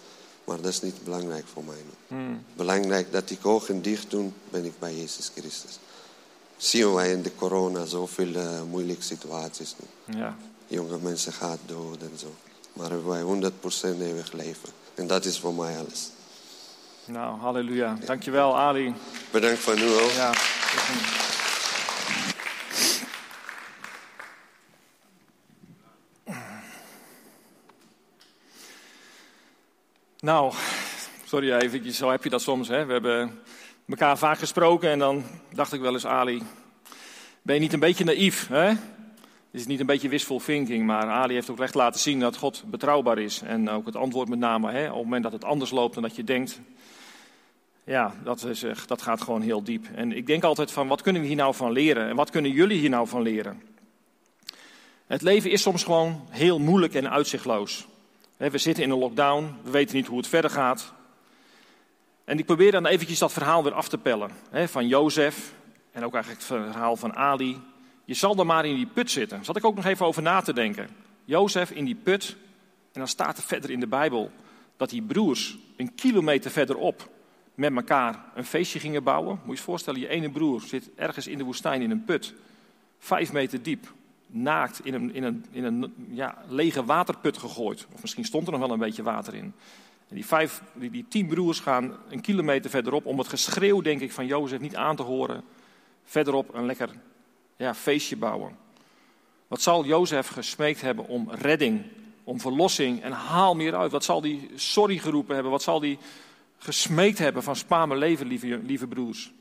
Maar 0.45 0.61
dat 0.61 0.73
is 0.73 0.83
niet 0.83 1.05
belangrijk 1.05 1.45
voor 1.53 1.65
mij. 1.65 1.83
Hmm. 2.09 2.45
Belangrijk 2.57 3.13
dat 3.13 3.31
ik 3.31 3.47
ogen 3.47 3.83
dicht 3.83 4.11
doe, 4.11 4.31
ben 4.51 4.65
ik 4.65 4.79
bij 4.79 4.97
Jezus 4.97 5.31
Christus. 5.35 5.79
Zien 6.57 6.93
wij 6.93 7.13
in 7.13 7.23
de 7.23 7.35
corona 7.35 7.85
zoveel 7.85 8.27
uh, 8.27 8.63
moeilijke 8.71 9.03
situaties 9.03 9.75
nu. 9.79 10.17
Ja. 10.19 10.37
Jonge 10.67 10.99
mensen 10.99 11.33
gaan 11.33 11.59
dood 11.67 12.01
en 12.01 12.19
zo. 12.19 12.35
Maar 12.73 13.07
wij 13.09 13.23
100% 13.23 14.01
eeuwig 14.01 14.33
leven. 14.33 14.69
En 14.95 15.07
dat 15.07 15.25
is 15.25 15.39
voor 15.39 15.55
mij 15.55 15.79
alles. 15.79 16.11
Nou, 17.09 17.39
halleluja. 17.39 17.97
Dankjewel, 18.05 18.59
Ali. 18.59 18.95
Bedankt 19.31 19.59
voor 19.59 19.77
nu 19.77 19.87
ook. 19.87 20.11
Ja. 20.11 20.33
Nou, 30.21 30.53
sorry 31.25 31.53
even, 31.53 31.93
zo 31.93 32.11
heb 32.11 32.25
je 32.25 32.31
dat 32.31 32.43
soms. 32.43 32.69
Hè? 32.69 32.85
We 32.85 32.93
hebben 32.93 33.41
elkaar 33.89 34.19
vaak 34.19 34.39
gesproken 34.39 34.91
en 34.91 34.99
dan 34.99 35.25
dacht 35.53 35.73
ik 35.73 35.81
wel 35.81 35.93
eens, 35.93 36.07
Ali, 36.07 36.43
ben 37.43 37.55
je 37.55 37.61
niet 37.61 37.73
een 37.73 37.81
beetje 37.81 38.05
naïef? 38.05 38.49
Hè? 38.49 38.67
Het 39.51 39.61
is 39.61 39.67
niet 39.67 39.81
een 39.81 39.87
beetje 39.87 40.09
wishful 40.09 40.39
thinking, 40.39 40.87
maar 40.87 41.07
Ali 41.07 41.35
heeft 41.35 41.51
ook 41.51 41.59
recht 41.59 41.75
laten 41.75 42.01
zien 42.01 42.21
dat 42.21 42.37
God 42.37 42.65
betrouwbaar 42.67 43.19
is. 43.19 43.43
En 43.43 43.71
ook 43.71 43.87
het 43.87 43.97
antwoord 43.97 44.29
met 44.29 44.39
name, 44.39 44.71
hè, 44.71 44.87
op 44.87 44.95
het 44.95 45.05
moment 45.05 45.23
dat 45.23 45.33
het 45.33 45.45
anders 45.45 45.71
loopt 45.71 45.95
dan 45.95 46.03
dat 46.03 46.17
je 46.17 46.25
denkt, 46.25 46.61
ja, 47.89 48.15
dat, 48.23 48.45
is, 48.45 48.65
dat 48.87 49.03
gaat 49.03 49.23
gewoon 49.23 49.43
heel 49.43 49.63
diep. 49.63 49.87
En 49.95 50.13
ik 50.13 50.27
denk 50.27 50.45
altijd 50.45 50.71
van, 50.71 50.89
wat 50.89 51.03
kunnen 51.03 51.23
we 51.23 51.29
hier 51.29 51.37
nou 51.37 51.55
van 51.55 51.73
leren? 51.73 52.09
En 52.09 52.17
wat 52.17 52.31
kunnen 52.31 52.51
jullie 52.51 52.79
hier 52.79 52.91
nou 52.91 53.09
van 53.09 53.23
leren? 53.23 53.63
Het 55.07 55.23
leven 55.23 55.51
is 55.51 55.63
soms 55.63 55.85
gewoon 55.85 56.27
heel 56.31 56.59
moeilijk 56.59 56.95
en 56.95 57.11
uitzichtloos. 57.11 57.87
We 58.37 58.59
zitten 58.59 58.85
in 58.85 58.91
een 58.91 58.99
lockdown, 58.99 59.57
we 59.63 59.71
weten 59.71 59.97
niet 59.97 60.07
hoe 60.07 60.19
het 60.19 60.27
verder 60.27 60.51
gaat. 60.51 60.93
En 62.25 62.39
ik 62.39 62.47
probeer 62.47 62.73
dan 62.73 62.87
eventjes 62.87 63.19
dat 63.19 63.33
verhaal 63.33 63.63
weer 63.63 63.73
af 63.73 63.89
te 63.89 63.99
pellen. 63.99 64.31
Van 64.53 64.87
Jozef 64.87 65.53
en 65.93 66.05
ook 66.05 66.15
eigenlijk 66.15 66.45
het 66.45 66.61
verhaal 66.61 66.97
van 66.97 67.17
Ali. 67.17 67.61
Je 68.05 68.15
zal 68.15 68.35
dan 68.35 68.47
maar 68.47 68.67
in 68.67 68.75
die 68.75 68.87
put 68.87 69.11
zitten. 69.11 69.37
Daar 69.37 69.47
zat 69.47 69.57
ik 69.57 69.65
ook 69.65 69.77
nog 69.77 69.85
even 69.85 70.07
over 70.07 70.23
na 70.23 70.41
te 70.41 70.53
denken. 70.53 70.89
Jozef 71.25 71.71
in 71.71 71.85
die 71.85 71.99
put. 72.03 72.37
En 72.93 73.01
dan 73.01 73.09
staat 73.09 73.37
er 73.37 73.43
verder 73.43 73.71
in 73.71 73.81
de 73.81 73.87
Bijbel 73.87 74.31
dat 74.77 74.91
die 74.91 75.03
broers 75.03 75.59
een 75.77 75.95
kilometer 75.95 76.51
verderop 76.51 77.09
met 77.59 77.77
elkaar 77.77 78.25
een 78.35 78.45
feestje 78.45 78.79
gingen 78.79 79.03
bouwen. 79.03 79.35
Moet 79.35 79.45
je 79.45 79.53
je 79.53 79.63
voorstellen, 79.63 80.01
je 80.01 80.09
ene 80.09 80.31
broer 80.31 80.61
zit 80.61 80.91
ergens 80.95 81.27
in 81.27 81.39
de 81.39 81.45
woestijn 81.45 81.83
in 81.83 81.91
een 81.91 82.05
put. 82.05 82.35
Vijf 82.99 83.33
meter 83.33 83.63
diep 83.63 83.93
naakt 84.27 84.85
in 84.85 84.95
een, 84.95 85.15
in 85.15 85.23
een, 85.23 85.45
in 85.51 85.65
een 85.65 85.95
ja, 86.11 86.45
lege 86.49 86.85
waterput 86.85 87.39
gegooid. 87.39 87.87
Of 87.95 88.01
misschien 88.01 88.25
stond 88.25 88.47
er 88.47 88.53
nog 88.53 88.61
wel 88.61 88.71
een 88.71 88.79
beetje 88.79 89.03
water 89.03 89.35
in. 89.35 89.55
En 90.09 90.15
die, 90.15 90.27
vijf, 90.27 90.63
die, 90.73 90.91
die 90.91 91.05
tien 91.09 91.27
broers 91.27 91.61
gaan 91.61 91.97
een 92.09 92.21
kilometer 92.21 92.71
verderop 92.71 93.07
om 93.07 93.19
het 93.19 93.29
geschreeuw, 93.29 93.81
denk 93.81 94.01
ik, 94.01 94.13
van 94.13 94.27
Jozef 94.27 94.61
niet 94.61 94.77
aan 94.77 94.97
te 94.97 95.03
horen. 95.03 95.43
Verderop 96.05 96.55
een 96.55 96.67
lekker 96.67 96.91
ja, 97.57 97.75
feestje 97.75 98.17
bouwen. 98.17 98.57
Wat 99.49 99.61
zal 99.61 99.85
Jozef 99.85 100.29
gesmeekt 100.29 100.81
hebben 100.81 101.07
om 101.07 101.31
redding, 101.31 101.83
om 102.25 102.41
verlossing 102.41 103.03
en 103.03 103.13
haal 103.13 103.55
meer 103.55 103.75
uit? 103.75 103.93
Wat 103.93 104.05
zal 104.05 104.21
die 104.21 104.51
sorry 104.55 104.99
geroepen 104.99 105.35
hebben? 105.35 105.53
Wat 105.53 105.63
zal 105.63 105.81
die 105.81 105.99
gesmeekt 106.59 107.19
hebben 107.19 107.43
van 107.43 107.57
spaar 107.57 107.89
mijn 107.89 108.01
leven, 108.01 108.27
lieve, 108.27 108.47
lieve 108.47 108.87
broers? 108.87 109.33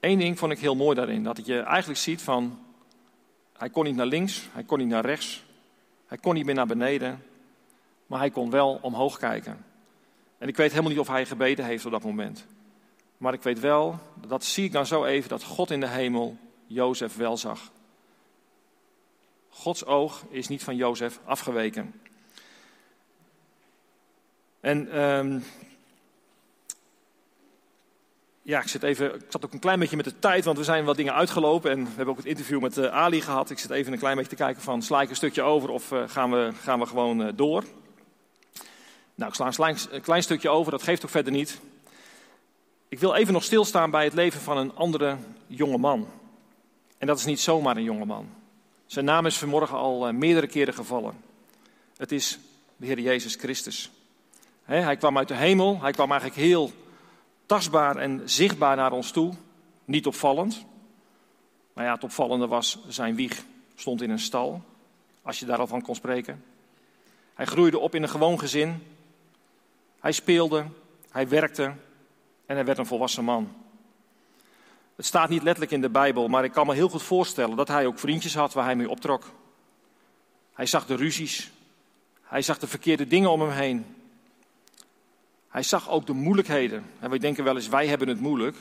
Eén 0.00 0.18
ding 0.18 0.38
vond 0.38 0.52
ik 0.52 0.58
heel 0.58 0.76
mooi 0.76 0.96
daarin. 0.96 1.22
Dat 1.22 1.46
je 1.46 1.60
eigenlijk 1.60 2.00
ziet 2.00 2.22
van 2.22 2.58
hij 3.56 3.70
kon 3.70 3.84
niet 3.84 3.96
naar 3.96 4.06
links, 4.06 4.48
hij 4.52 4.64
kon 4.64 4.78
niet 4.78 4.88
naar 4.88 5.04
rechts, 5.04 5.44
hij 6.06 6.18
kon 6.18 6.34
niet 6.34 6.44
meer 6.44 6.54
naar 6.54 6.66
beneden, 6.66 7.22
maar 8.06 8.18
hij 8.18 8.30
kon 8.30 8.50
wel 8.50 8.78
omhoog 8.82 9.18
kijken. 9.18 9.64
En 10.38 10.48
ik 10.48 10.56
weet 10.56 10.70
helemaal 10.70 10.90
niet 10.90 11.00
of 11.00 11.08
hij 11.08 11.26
gebeden 11.26 11.64
heeft 11.64 11.84
op 11.84 11.90
dat 11.90 12.02
moment. 12.02 12.46
Maar 13.16 13.32
ik 13.32 13.42
weet 13.42 13.60
wel, 13.60 13.98
dat 14.26 14.44
zie 14.44 14.64
ik 14.64 14.72
dan 14.72 14.86
zo 14.86 15.04
even, 15.04 15.28
dat 15.28 15.42
God 15.42 15.70
in 15.70 15.80
de 15.80 15.88
hemel 15.88 16.36
Jozef 16.66 17.16
wel 17.16 17.36
zag. 17.36 17.72
Gods 19.48 19.84
oog 19.84 20.24
is 20.28 20.48
niet 20.48 20.64
van 20.64 20.76
Jozef 20.76 21.20
afgeweken. 21.24 22.00
En 24.60 25.02
um, 25.02 25.44
ja, 28.46 28.60
ik, 28.60 28.68
zit 28.68 28.82
even, 28.82 29.14
ik 29.14 29.24
zat 29.28 29.44
ook 29.44 29.52
een 29.52 29.58
klein 29.58 29.78
beetje 29.78 29.96
met 29.96 30.04
de 30.04 30.18
tijd, 30.18 30.44
want 30.44 30.58
we 30.58 30.64
zijn 30.64 30.84
wat 30.84 30.96
dingen 30.96 31.14
uitgelopen. 31.14 31.70
En 31.70 31.82
we 31.82 31.88
hebben 31.88 32.08
ook 32.08 32.16
het 32.16 32.26
interview 32.26 32.60
met 32.60 32.78
uh, 32.78 32.86
Ali 32.86 33.20
gehad. 33.20 33.50
Ik 33.50 33.58
zit 33.58 33.70
even 33.70 33.92
een 33.92 33.98
klein 33.98 34.16
beetje 34.16 34.30
te 34.30 34.42
kijken 34.42 34.62
van, 34.62 34.82
sla 34.82 35.02
ik 35.02 35.10
een 35.10 35.16
stukje 35.16 35.42
over 35.42 35.68
of 35.68 35.92
uh, 35.92 36.02
gaan, 36.06 36.30
we, 36.30 36.50
gaan 36.62 36.78
we 36.78 36.86
gewoon 36.86 37.20
uh, 37.20 37.28
door? 37.34 37.64
Nou, 39.14 39.30
ik 39.30 39.34
sla 39.34 39.46
een 39.46 39.52
klein, 39.52 39.76
een 39.90 40.00
klein 40.00 40.22
stukje 40.22 40.48
over, 40.48 40.72
dat 40.72 40.82
geeft 40.82 41.04
ook 41.04 41.10
verder 41.10 41.32
niet. 41.32 41.60
Ik 42.88 42.98
wil 42.98 43.14
even 43.14 43.32
nog 43.32 43.44
stilstaan 43.44 43.90
bij 43.90 44.04
het 44.04 44.14
leven 44.14 44.40
van 44.40 44.56
een 44.56 44.74
andere 44.74 45.16
jonge 45.46 45.78
man. 45.78 46.08
En 46.98 47.06
dat 47.06 47.18
is 47.18 47.24
niet 47.24 47.40
zomaar 47.40 47.76
een 47.76 47.82
jonge 47.82 48.04
man. 48.04 48.28
Zijn 48.86 49.04
naam 49.04 49.26
is 49.26 49.38
vanmorgen 49.38 49.76
al 49.76 50.12
meerdere 50.12 50.46
keren 50.46 50.74
gevallen. 50.74 51.14
Het 51.96 52.12
is 52.12 52.38
de 52.76 52.86
Heer 52.86 53.00
Jezus 53.00 53.34
Christus. 53.34 53.90
Hij 54.66 54.96
kwam 54.96 55.18
uit 55.18 55.28
de 55.28 55.34
hemel, 55.34 55.80
hij 55.80 55.92
kwam 55.92 56.10
eigenlijk 56.10 56.40
heel 56.40 56.72
tastbaar 57.46 57.96
en 57.96 58.22
zichtbaar 58.24 58.76
naar 58.76 58.92
ons 58.92 59.10
toe. 59.10 59.32
Niet 59.84 60.06
opvallend. 60.06 60.64
Maar 61.72 61.84
ja, 61.84 61.94
het 61.94 62.04
opvallende 62.04 62.46
was 62.46 62.78
zijn 62.88 63.14
wieg 63.14 63.44
stond 63.74 64.02
in 64.02 64.10
een 64.10 64.18
stal, 64.18 64.62
als 65.22 65.38
je 65.38 65.46
daar 65.46 65.58
al 65.58 65.66
van 65.66 65.82
kon 65.82 65.94
spreken. 65.94 66.44
Hij 67.34 67.46
groeide 67.46 67.78
op 67.78 67.94
in 67.94 68.02
een 68.02 68.08
gewoon 68.08 68.38
gezin. 68.38 68.82
Hij 70.00 70.12
speelde, 70.12 70.66
hij 71.10 71.28
werkte 71.28 71.64
en 72.46 72.54
hij 72.54 72.64
werd 72.64 72.78
een 72.78 72.86
volwassen 72.86 73.24
man. 73.24 73.54
Het 74.96 75.06
staat 75.06 75.28
niet 75.28 75.42
letterlijk 75.42 75.72
in 75.72 75.80
de 75.80 75.90
Bijbel, 75.90 76.28
maar 76.28 76.44
ik 76.44 76.52
kan 76.52 76.66
me 76.66 76.74
heel 76.74 76.88
goed 76.88 77.02
voorstellen 77.02 77.56
dat 77.56 77.68
hij 77.68 77.86
ook 77.86 77.98
vriendjes 77.98 78.34
had 78.34 78.52
waar 78.52 78.64
hij 78.64 78.76
mee 78.76 78.90
optrok. 78.90 79.24
Hij 80.52 80.66
zag 80.66 80.86
de 80.86 80.96
ruzies, 80.96 81.50
hij 82.22 82.42
zag 82.42 82.58
de 82.58 82.66
verkeerde 82.66 83.06
dingen 83.06 83.30
om 83.30 83.40
hem 83.40 83.50
heen. 83.50 83.95
Hij 85.48 85.62
zag 85.62 85.90
ook 85.90 86.06
de 86.06 86.12
moeilijkheden. 86.12 86.84
En 87.00 87.10
wij 87.10 87.18
denken 87.18 87.44
wel 87.44 87.56
eens, 87.56 87.68
wij 87.68 87.86
hebben 87.86 88.08
het 88.08 88.20
moeilijk. 88.20 88.56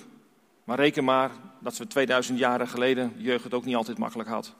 Maar 0.63 0.77
reken 0.77 1.03
maar 1.03 1.31
dat 1.59 1.77
we 1.77 1.87
2000 1.87 2.39
jaren 2.39 2.67
geleden 2.67 3.13
de 3.17 3.23
jeugd 3.23 3.43
het 3.43 3.53
ook 3.53 3.65
niet 3.65 3.75
altijd 3.75 3.97
makkelijk 3.97 4.29
had. 4.29 4.53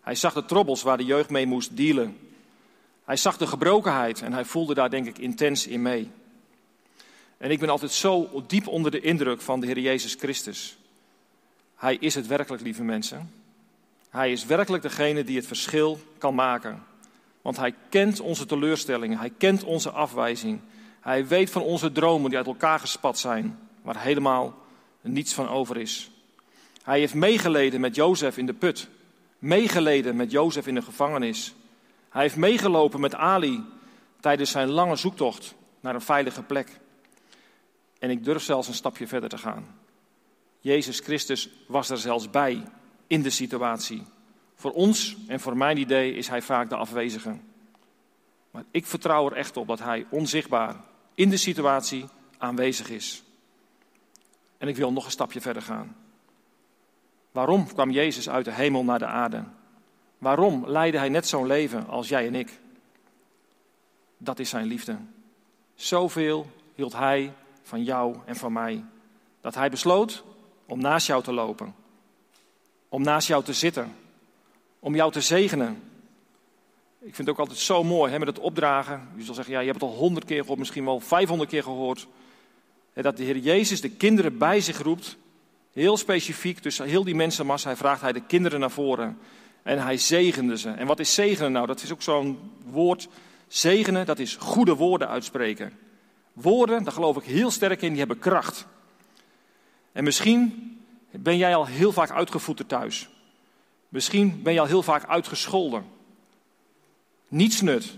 Hij 0.00 0.14
zag 0.14 0.32
de 0.32 0.44
trobbels 0.44 0.82
waar 0.82 0.96
de 0.96 1.04
jeugd 1.04 1.30
mee 1.30 1.46
moest 1.46 1.76
dealen. 1.76 2.16
Hij 3.04 3.16
zag 3.16 3.36
de 3.36 3.46
gebrokenheid 3.46 4.22
en 4.22 4.32
hij 4.32 4.44
voelde 4.44 4.74
daar 4.74 4.90
denk 4.90 5.06
ik 5.06 5.18
intens 5.18 5.66
in 5.66 5.82
mee. 5.82 6.10
En 7.38 7.50
ik 7.50 7.58
ben 7.58 7.68
altijd 7.68 7.92
zo 7.92 8.44
diep 8.46 8.66
onder 8.66 8.90
de 8.90 9.00
indruk 9.00 9.40
van 9.40 9.60
de 9.60 9.66
Heer 9.66 9.78
Jezus 9.78 10.14
Christus. 10.14 10.76
Hij 11.74 11.96
is 11.96 12.14
het 12.14 12.26
werkelijk, 12.26 12.62
lieve 12.62 12.82
mensen. 12.82 13.30
Hij 14.10 14.32
is 14.32 14.44
werkelijk 14.46 14.82
degene 14.82 15.24
die 15.24 15.36
het 15.36 15.46
verschil 15.46 16.00
kan 16.18 16.34
maken. 16.34 16.82
Want 17.42 17.56
hij 17.56 17.74
kent 17.88 18.20
onze 18.20 18.46
teleurstellingen, 18.46 19.18
hij 19.18 19.32
kent 19.38 19.64
onze 19.64 19.90
afwijzing. 19.90 20.60
Hij 21.06 21.26
weet 21.26 21.50
van 21.50 21.62
onze 21.62 21.92
dromen 21.92 22.28
die 22.28 22.38
uit 22.38 22.46
elkaar 22.46 22.80
gespat 22.80 23.18
zijn, 23.18 23.58
waar 23.82 24.00
helemaal 24.00 24.54
niets 25.00 25.34
van 25.34 25.48
over 25.48 25.76
is. 25.76 26.10
Hij 26.82 26.98
heeft 26.98 27.14
meegeleden 27.14 27.80
met 27.80 27.94
Jozef 27.94 28.36
in 28.36 28.46
de 28.46 28.54
put, 28.54 28.88
meegeleden 29.38 30.16
met 30.16 30.30
Jozef 30.30 30.66
in 30.66 30.74
de 30.74 30.82
gevangenis. 30.82 31.54
Hij 32.08 32.22
heeft 32.22 32.36
meegelopen 32.36 33.00
met 33.00 33.14
Ali 33.14 33.64
tijdens 34.20 34.50
zijn 34.50 34.68
lange 34.68 34.96
zoektocht 34.96 35.54
naar 35.80 35.94
een 35.94 36.00
veilige 36.00 36.42
plek. 36.42 36.80
En 37.98 38.10
ik 38.10 38.24
durf 38.24 38.42
zelfs 38.42 38.68
een 38.68 38.74
stapje 38.74 39.06
verder 39.06 39.28
te 39.28 39.38
gaan. 39.38 39.78
Jezus 40.60 41.00
Christus 41.00 41.48
was 41.66 41.90
er 41.90 41.98
zelfs 41.98 42.30
bij 42.30 42.62
in 43.06 43.22
de 43.22 43.30
situatie. 43.30 44.02
Voor 44.54 44.72
ons 44.72 45.16
en 45.26 45.40
voor 45.40 45.56
mijn 45.56 45.76
idee 45.76 46.14
is 46.14 46.28
hij 46.28 46.42
vaak 46.42 46.68
de 46.68 46.76
afwezige. 46.76 47.36
Maar 48.50 48.64
ik 48.70 48.86
vertrouw 48.86 49.26
er 49.26 49.36
echt 49.36 49.56
op 49.56 49.66
dat 49.66 49.78
hij 49.78 50.06
onzichtbaar 50.10 50.94
in 51.16 51.28
de 51.28 51.36
situatie 51.36 52.04
aanwezig 52.38 52.90
is. 52.90 53.22
En 54.58 54.68
ik 54.68 54.76
wil 54.76 54.92
nog 54.92 55.04
een 55.04 55.10
stapje 55.10 55.40
verder 55.40 55.62
gaan. 55.62 55.96
Waarom 57.32 57.66
kwam 57.66 57.90
Jezus 57.90 58.28
uit 58.28 58.44
de 58.44 58.52
hemel 58.52 58.84
naar 58.84 58.98
de 58.98 59.06
aarde? 59.06 59.44
Waarom 60.18 60.66
leidde 60.66 60.98
hij 60.98 61.08
net 61.08 61.26
zo'n 61.26 61.46
leven 61.46 61.86
als 61.86 62.08
jij 62.08 62.26
en 62.26 62.34
ik? 62.34 62.60
Dat 64.18 64.38
is 64.38 64.48
zijn 64.48 64.66
liefde. 64.66 64.96
Zoveel 65.74 66.50
hield 66.74 66.92
hij 66.92 67.32
van 67.62 67.82
jou 67.82 68.16
en 68.24 68.36
van 68.36 68.52
mij, 68.52 68.84
dat 69.40 69.54
hij 69.54 69.70
besloot 69.70 70.24
om 70.66 70.80
naast 70.80 71.06
jou 71.06 71.22
te 71.22 71.32
lopen, 71.32 71.74
om 72.88 73.02
naast 73.02 73.28
jou 73.28 73.44
te 73.44 73.52
zitten, 73.52 73.96
om 74.78 74.94
jou 74.94 75.12
te 75.12 75.20
zegenen, 75.20 75.82
ik 76.98 77.14
vind 77.14 77.28
het 77.28 77.28
ook 77.28 77.38
altijd 77.38 77.58
zo 77.58 77.84
mooi 77.84 78.12
hè, 78.12 78.18
met 78.18 78.28
het 78.28 78.38
opdragen. 78.38 79.08
Je 79.16 79.24
zal 79.24 79.34
zeggen, 79.34 79.54
ja, 79.54 79.60
je 79.60 79.66
hebt 79.66 79.80
het 79.80 79.90
al 79.90 79.96
honderd 79.96 80.26
keer 80.26 80.40
gehoord, 80.40 80.58
misschien 80.58 80.84
wel 80.84 81.00
vijfhonderd 81.00 81.50
keer 81.50 81.62
gehoord. 81.62 82.06
Hè, 82.92 83.02
dat 83.02 83.16
de 83.16 83.22
Heer 83.22 83.38
Jezus 83.38 83.80
de 83.80 83.90
kinderen 83.90 84.38
bij 84.38 84.60
zich 84.60 84.82
roept. 84.82 85.16
Heel 85.72 85.96
specifiek, 85.96 86.58
tussen 86.58 86.86
heel 86.86 87.04
die 87.04 87.14
mensenmassa. 87.14 87.68
Hij 87.68 87.76
vraagt 87.76 88.00
hij 88.00 88.12
de 88.12 88.26
kinderen 88.26 88.60
naar 88.60 88.70
voren. 88.70 89.18
En 89.62 89.82
hij 89.82 89.96
zegende 89.96 90.58
ze. 90.58 90.70
En 90.70 90.86
wat 90.86 91.00
is 91.00 91.14
zegenen 91.14 91.52
nou? 91.52 91.66
Dat 91.66 91.82
is 91.82 91.92
ook 91.92 92.02
zo'n 92.02 92.38
woord. 92.64 93.08
Zegenen, 93.48 94.06
dat 94.06 94.18
is 94.18 94.36
goede 94.36 94.74
woorden 94.74 95.08
uitspreken. 95.08 95.78
Woorden, 96.32 96.84
daar 96.84 96.92
geloof 96.92 97.16
ik 97.16 97.24
heel 97.24 97.50
sterk 97.50 97.82
in, 97.82 97.88
die 97.88 97.98
hebben 97.98 98.18
kracht. 98.18 98.66
En 99.92 100.04
misschien 100.04 100.72
ben 101.10 101.36
jij 101.36 101.54
al 101.54 101.66
heel 101.66 101.92
vaak 101.92 102.10
uitgevoerd 102.10 102.68
thuis. 102.68 103.08
Misschien 103.88 104.42
ben 104.42 104.52
je 104.52 104.60
al 104.60 104.66
heel 104.66 104.82
vaak 104.82 105.06
uitgescholden. 105.06 105.84
Nietsnut. 107.28 107.96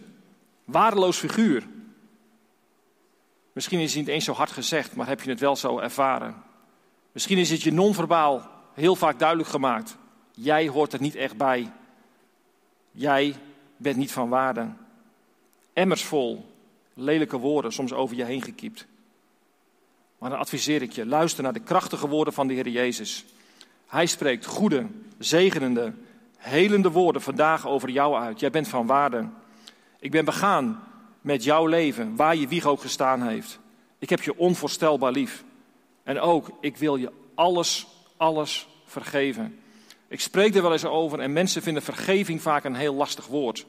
Waardeloos 0.65 1.19
figuur. 1.19 1.67
Misschien 3.53 3.81
is 3.81 3.95
het 3.95 3.99
niet 3.99 4.15
eens 4.15 4.25
zo 4.25 4.33
hard 4.33 4.51
gezegd, 4.51 4.95
maar 4.95 5.07
heb 5.07 5.23
je 5.23 5.31
het 5.31 5.41
wel 5.41 5.57
zo 5.57 5.79
ervaren. 5.79 6.35
Misschien 7.13 7.39
is 7.39 7.51
het 7.51 7.63
je 7.63 7.73
non-verbaal 7.73 8.51
heel 8.75 8.97
vaak 8.97 9.19
duidelijk 9.19 9.49
gemaakt. 9.49 9.97
Jij 10.35 10.69
hoort 10.69 10.93
er 10.93 11.01
niet 11.01 11.15
echt 11.15 11.37
bij. 11.37 11.73
Jij 12.91 13.35
bent 13.77 13.97
niet 13.97 14.13
van 14.13 14.29
waarde. 14.29 14.69
Emmers 15.73 16.05
vol, 16.05 16.55
lelijke 16.95 17.39
woorden 17.39 17.73
soms 17.73 17.93
over 17.93 18.17
je 18.17 18.25
heen 18.25 18.43
gekiept. 18.43 18.87
Maar 20.19 20.31
dan 20.31 20.39
adviseer 20.39 20.83
ik 20.83 20.93
je, 20.93 21.07
luister 21.07 21.43
naar 21.43 21.53
de 21.53 21.61
krachtige 21.61 22.09
woorden 22.09 22.35
van 22.35 22.47
de 22.47 22.55
Heer 22.55 22.69
Jezus. 22.69 23.25
Hij 23.87 24.07
spreekt 24.07 24.47
goede, 24.47 24.87
zegenende, 25.19 25.93
helende 26.39 26.91
woorden 26.91 27.23
vandaag 27.23 27.67
over 27.67 27.91
jou 27.91 28.17
uit. 28.17 28.41
Jij 28.41 28.51
bent 28.51 28.69
van 28.69 28.87
waarde. 28.87 29.29
Ik 30.01 30.11
ben 30.11 30.25
begaan 30.25 30.83
met 31.21 31.45
jouw 31.45 31.67
leven, 31.67 32.17
waar 32.17 32.37
je 32.37 32.49
wieg 32.49 32.67
ook 32.67 32.81
gestaan 32.81 33.23
heeft. 33.23 33.59
Ik 33.99 34.11
heb 34.11 34.23
je 34.23 34.39
onvoorstelbaar 34.39 35.13
lief. 35.13 35.45
En 36.03 36.21
ook, 36.21 36.51
ik 36.61 36.77
wil 36.77 36.97
je 36.97 37.13
alles, 37.35 37.87
alles 38.17 38.69
vergeven. 38.85 39.61
Ik 40.09 40.21
spreek 40.21 40.55
er 40.55 40.63
wel 40.63 40.73
eens 40.73 40.85
over 40.85 41.21
en 41.21 41.33
mensen 41.33 41.63
vinden 41.63 41.83
vergeving 41.83 42.43
vaak 42.43 42.65
een 42.65 42.75
heel 42.75 42.95
lastig 42.95 43.27
woord. 43.27 43.67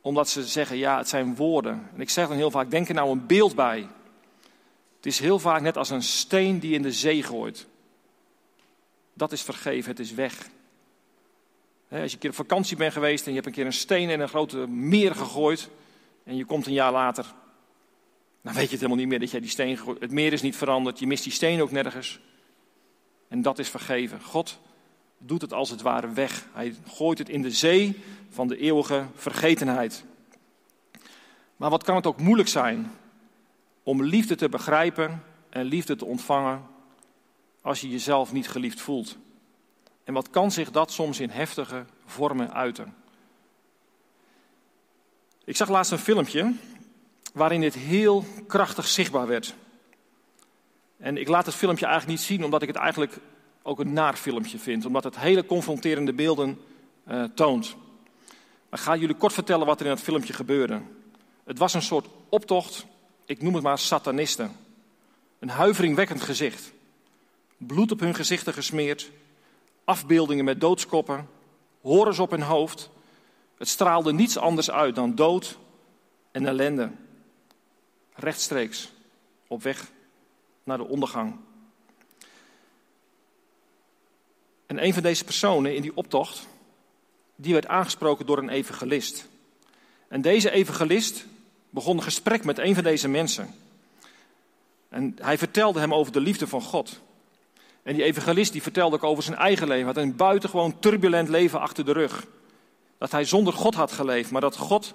Omdat 0.00 0.28
ze 0.28 0.44
zeggen, 0.44 0.76
ja, 0.76 0.96
het 0.96 1.08
zijn 1.08 1.36
woorden. 1.36 1.88
En 1.94 2.00
ik 2.00 2.10
zeg 2.10 2.28
dan 2.28 2.36
heel 2.36 2.50
vaak, 2.50 2.70
denk 2.70 2.88
er 2.88 2.94
nou 2.94 3.10
een 3.10 3.26
beeld 3.26 3.54
bij. 3.54 3.88
Het 4.96 5.06
is 5.06 5.18
heel 5.18 5.38
vaak 5.38 5.60
net 5.60 5.76
als 5.76 5.90
een 5.90 6.02
steen 6.02 6.58
die 6.58 6.74
in 6.74 6.82
de 6.82 6.92
zee 6.92 7.22
gooit. 7.22 7.66
Dat 9.14 9.32
is 9.32 9.42
vergeven, 9.42 9.90
het 9.90 10.00
is 10.00 10.12
weg. 10.12 10.48
Als 11.90 12.00
je 12.10 12.12
een 12.12 12.18
keer 12.18 12.30
op 12.30 12.36
vakantie 12.36 12.76
bent 12.76 12.92
geweest 12.92 13.24
en 13.24 13.28
je 13.28 13.34
hebt 13.34 13.46
een 13.46 13.52
keer 13.52 13.66
een 13.66 13.72
steen 13.72 14.10
in 14.10 14.20
een 14.20 14.28
grote 14.28 14.56
meer 14.68 15.14
gegooid. 15.14 15.68
En 16.24 16.36
je 16.36 16.44
komt 16.44 16.66
een 16.66 16.72
jaar 16.72 16.92
later. 16.92 17.24
Dan 18.42 18.54
weet 18.54 18.64
je 18.64 18.70
het 18.70 18.80
helemaal 18.80 18.96
niet 18.96 19.08
meer 19.08 19.18
dat 19.18 19.30
jij 19.30 19.40
die 19.40 19.50
steen 19.50 19.76
gegooid 19.76 20.00
Het 20.00 20.10
meer 20.10 20.32
is 20.32 20.42
niet 20.42 20.56
veranderd, 20.56 20.98
je 20.98 21.06
mist 21.06 21.24
die 21.24 21.32
steen 21.32 21.62
ook 21.62 21.70
nergens. 21.70 22.20
En 23.28 23.42
dat 23.42 23.58
is 23.58 23.68
vergeven. 23.68 24.22
God 24.22 24.58
doet 25.18 25.40
het 25.40 25.52
als 25.52 25.70
het 25.70 25.82
ware 25.82 26.12
weg. 26.12 26.46
Hij 26.52 26.74
gooit 26.86 27.18
het 27.18 27.28
in 27.28 27.42
de 27.42 27.50
zee 27.50 28.00
van 28.28 28.48
de 28.48 28.56
eeuwige 28.56 29.06
vergetenheid. 29.14 30.04
Maar 31.56 31.70
wat 31.70 31.82
kan 31.82 31.96
het 31.96 32.06
ook 32.06 32.20
moeilijk 32.20 32.48
zijn 32.48 32.92
om 33.82 34.02
liefde 34.02 34.34
te 34.34 34.48
begrijpen 34.48 35.22
en 35.48 35.64
liefde 35.64 35.96
te 35.96 36.04
ontvangen 36.04 36.62
als 37.62 37.80
je 37.80 37.88
jezelf 37.88 38.32
niet 38.32 38.48
geliefd 38.48 38.80
voelt. 38.80 39.18
En 40.10 40.16
wat 40.16 40.30
kan 40.30 40.50
zich 40.50 40.70
dat 40.70 40.92
soms 40.92 41.20
in 41.20 41.30
heftige 41.30 41.84
vormen 42.06 42.52
uiten? 42.54 42.94
Ik 45.44 45.56
zag 45.56 45.68
laatst 45.68 45.92
een 45.92 45.98
filmpje 45.98 46.54
waarin 47.32 47.60
dit 47.60 47.74
heel 47.74 48.24
krachtig 48.46 48.86
zichtbaar 48.86 49.26
werd. 49.26 49.54
En 50.96 51.16
ik 51.16 51.28
laat 51.28 51.46
het 51.46 51.54
filmpje 51.54 51.86
eigenlijk 51.86 52.18
niet 52.18 52.26
zien 52.26 52.44
omdat 52.44 52.62
ik 52.62 52.68
het 52.68 52.76
eigenlijk 52.76 53.18
ook 53.62 53.80
een 53.80 53.92
naar 53.92 54.14
filmpje 54.14 54.58
vind, 54.58 54.84
omdat 54.84 55.04
het 55.04 55.18
hele 55.18 55.46
confronterende 55.46 56.12
beelden 56.12 56.60
uh, 57.08 57.24
toont. 57.24 57.76
Maar 58.68 58.78
ik 58.78 58.84
ga 58.84 58.96
jullie 58.96 59.16
kort 59.16 59.32
vertellen 59.32 59.66
wat 59.66 59.80
er 59.80 59.86
in 59.86 59.92
het 59.92 60.02
filmpje 60.02 60.32
gebeurde. 60.32 60.80
Het 61.44 61.58
was 61.58 61.74
een 61.74 61.82
soort 61.82 62.06
optocht, 62.28 62.86
ik 63.24 63.42
noem 63.42 63.54
het 63.54 63.62
maar 63.62 63.78
satanisten. 63.78 64.56
Een 65.38 65.50
huiveringwekkend 65.50 66.22
gezicht. 66.22 66.72
Bloed 67.56 67.92
op 67.92 68.00
hun 68.00 68.14
gezichten 68.14 68.52
gesmeerd, 68.52 69.10
afbeeldingen 69.84 70.44
met 70.44 70.60
doodskoppen, 70.60 71.28
horens 71.80 72.18
op 72.18 72.30
hun 72.30 72.42
hoofd. 72.42 72.90
Het 73.58 73.68
straalde 73.68 74.12
niets 74.12 74.36
anders 74.36 74.70
uit 74.70 74.94
dan 74.94 75.14
dood 75.14 75.58
en 76.30 76.46
ellende. 76.46 76.90
Rechtstreeks 78.14 78.92
op 79.46 79.62
weg 79.62 79.90
naar 80.64 80.78
de 80.78 80.88
ondergang. 80.88 81.36
En 84.66 84.84
een 84.84 84.94
van 84.94 85.02
deze 85.02 85.24
personen 85.24 85.74
in 85.74 85.82
die 85.82 85.96
optocht, 85.96 86.46
die 87.36 87.52
werd 87.52 87.66
aangesproken 87.66 88.26
door 88.26 88.38
een 88.38 88.48
evangelist. 88.48 89.28
En 90.08 90.20
deze 90.20 90.50
evangelist 90.50 91.26
begon 91.70 91.96
een 91.96 92.02
gesprek 92.02 92.44
met 92.44 92.58
een 92.58 92.74
van 92.74 92.84
deze 92.84 93.08
mensen. 93.08 93.54
En 94.88 95.16
hij 95.20 95.38
vertelde 95.38 95.80
hem 95.80 95.94
over 95.94 96.12
de 96.12 96.20
liefde 96.20 96.46
van 96.46 96.62
God. 96.62 97.00
En 97.82 97.94
die 97.94 98.04
evangelist 98.04 98.52
die 98.52 98.62
vertelde 98.62 98.96
ook 98.96 99.04
over 99.04 99.22
zijn 99.22 99.36
eigen 99.36 99.68
leven. 99.68 99.84
Hij 99.84 99.94
had 99.94 100.02
een 100.02 100.16
buitengewoon 100.16 100.78
turbulent 100.78 101.28
leven 101.28 101.60
achter 101.60 101.84
de 101.84 101.92
rug. 101.92 102.26
Dat 102.98 103.10
hij 103.10 103.24
zonder 103.24 103.52
God 103.52 103.74
had 103.74 103.92
geleefd, 103.92 104.30
maar 104.30 104.40
dat 104.40 104.56
God 104.56 104.94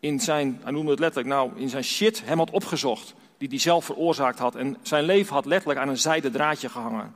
in 0.00 0.20
zijn, 0.20 0.60
hij 0.62 0.72
noemde 0.72 0.90
het 0.90 0.98
letterlijk, 0.98 1.34
nou, 1.34 1.50
in 1.56 1.68
zijn 1.68 1.84
shit 1.84 2.24
hem 2.24 2.38
had 2.38 2.50
opgezocht. 2.50 3.14
Die 3.38 3.48
hij 3.48 3.58
zelf 3.58 3.84
veroorzaakt 3.84 4.38
had. 4.38 4.54
En 4.54 4.76
zijn 4.82 5.04
leven 5.04 5.34
had 5.34 5.46
letterlijk 5.46 5.80
aan 5.80 5.88
een 5.88 5.98
zijden 5.98 6.32
draadje 6.32 6.68
gehangen. 6.68 7.14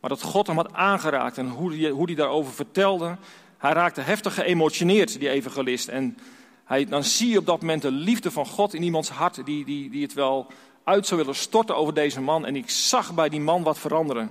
Maar 0.00 0.10
dat 0.10 0.22
God 0.22 0.46
hem 0.46 0.56
had 0.56 0.72
aangeraakt 0.72 1.38
en 1.38 1.48
hoe 1.48 1.76
hij, 1.76 1.90
hoe 1.90 2.06
hij 2.06 2.14
daarover 2.14 2.52
vertelde. 2.52 3.16
Hij 3.58 3.72
raakte 3.72 4.00
heftig 4.00 4.34
geëmotioneerd, 4.34 5.18
die 5.18 5.28
evangelist. 5.28 5.88
En 5.88 6.18
hij, 6.64 6.84
dan 6.84 7.04
zie 7.04 7.30
je 7.30 7.38
op 7.38 7.46
dat 7.46 7.60
moment 7.60 7.82
de 7.82 7.90
liefde 7.90 8.30
van 8.30 8.46
God 8.46 8.74
in 8.74 8.82
iemands 8.82 9.08
hart, 9.08 9.44
die, 9.44 9.64
die, 9.64 9.90
die 9.90 10.02
het 10.02 10.12
wel 10.12 10.46
uit 10.90 11.06
zou 11.06 11.20
willen 11.20 11.36
storten 11.36 11.76
over 11.76 11.94
deze 11.94 12.20
man. 12.20 12.46
En 12.46 12.56
ik 12.56 12.70
zag 12.70 13.14
bij 13.14 13.28
die 13.28 13.40
man 13.40 13.62
wat 13.62 13.78
veranderen. 13.78 14.30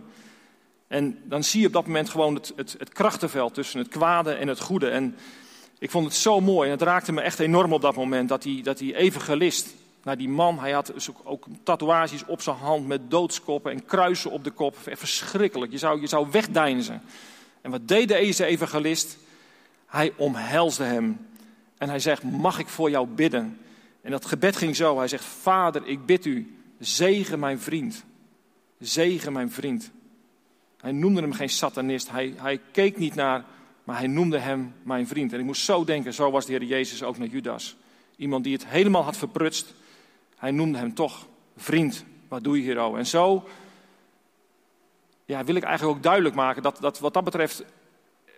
En 0.87 1.19
dan 1.23 1.43
zie 1.43 1.61
je 1.61 1.67
op 1.67 1.73
dat 1.73 1.85
moment 1.85 2.09
gewoon 2.09 2.35
het, 2.35 2.53
het, 2.55 2.75
het 2.77 2.89
krachtenveld 2.89 3.53
tussen 3.53 3.79
het 3.79 3.87
kwade 3.87 4.31
en 4.31 4.47
het 4.47 4.59
goede. 4.59 4.89
En 4.89 5.15
ik 5.79 5.91
vond 5.91 6.05
het 6.05 6.15
zo 6.15 6.41
mooi 6.41 6.65
en 6.65 6.73
het 6.73 6.81
raakte 6.81 7.11
me 7.11 7.21
echt 7.21 7.39
enorm 7.39 7.73
op 7.73 7.81
dat 7.81 7.95
moment 7.95 8.29
dat 8.29 8.41
die, 8.41 8.63
dat 8.63 8.77
die 8.77 8.95
evangelist 8.95 9.73
naar 10.03 10.17
die 10.17 10.29
man, 10.29 10.59
hij 10.59 10.71
had 10.71 10.91
dus 10.93 11.09
ook, 11.09 11.21
ook, 11.23 11.45
tatoeages 11.63 12.25
op 12.25 12.41
zijn 12.41 12.55
hand 12.55 12.87
met 12.87 13.11
doodskoppen 13.11 13.71
en 13.71 13.85
kruisen 13.85 14.31
op 14.31 14.43
de 14.43 14.51
kop. 14.51 14.75
Verschrikkelijk, 14.79 15.71
je 15.71 15.77
zou, 15.77 16.01
je 16.01 16.07
zou 16.07 16.27
wegdeinzen. 16.31 17.01
En 17.61 17.71
wat 17.71 17.87
deed 17.87 18.07
deze 18.07 18.45
evangelist? 18.45 19.17
Hij 19.85 20.13
omhelsde 20.15 20.83
hem. 20.83 21.27
En 21.77 21.89
hij 21.89 21.99
zegt, 21.99 22.23
mag 22.23 22.59
ik 22.59 22.67
voor 22.67 22.89
jou 22.89 23.07
bidden? 23.07 23.59
En 24.01 24.12
dat 24.12 24.25
gebed 24.25 24.55
ging 24.55 24.75
zo. 24.75 24.97
Hij 24.97 25.07
zegt, 25.07 25.25
vader, 25.25 25.88
ik 25.88 26.05
bid 26.05 26.25
u, 26.25 26.57
zegen 26.79 27.39
mijn 27.39 27.59
vriend. 27.59 28.05
Zegen 28.79 29.33
mijn 29.33 29.51
vriend. 29.51 29.91
Hij 30.81 30.91
noemde 30.91 31.21
hem 31.21 31.33
geen 31.33 31.49
satanist. 31.49 32.12
Hij, 32.12 32.33
hij 32.38 32.59
keek 32.71 32.97
niet 32.97 33.15
naar, 33.15 33.45
maar 33.83 33.97
hij 33.97 34.07
noemde 34.07 34.38
hem 34.38 34.73
mijn 34.83 35.07
vriend. 35.07 35.33
En 35.33 35.39
ik 35.39 35.45
moest 35.45 35.63
zo 35.63 35.83
denken, 35.83 36.13
zo 36.13 36.31
was 36.31 36.45
de 36.45 36.51
Heer 36.51 36.63
Jezus 36.63 37.03
ook 37.03 37.17
naar 37.17 37.27
Judas. 37.27 37.75
Iemand 38.15 38.43
die 38.43 38.53
het 38.53 38.65
helemaal 38.65 39.03
had 39.03 39.17
verprutst. 39.17 39.73
Hij 40.38 40.51
noemde 40.51 40.77
hem 40.77 40.93
toch 40.93 41.27
vriend. 41.57 42.05
Wat 42.27 42.43
doe 42.43 42.57
je 42.57 42.63
hier 42.63 42.79
al? 42.79 42.97
En 42.97 43.07
zo 43.07 43.47
ja, 45.25 45.43
wil 45.43 45.55
ik 45.55 45.63
eigenlijk 45.63 45.97
ook 45.97 46.03
duidelijk 46.03 46.35
maken 46.35 46.62
dat, 46.62 46.77
dat 46.81 46.99
wat 46.99 47.13
dat 47.13 47.23
betreft 47.23 47.63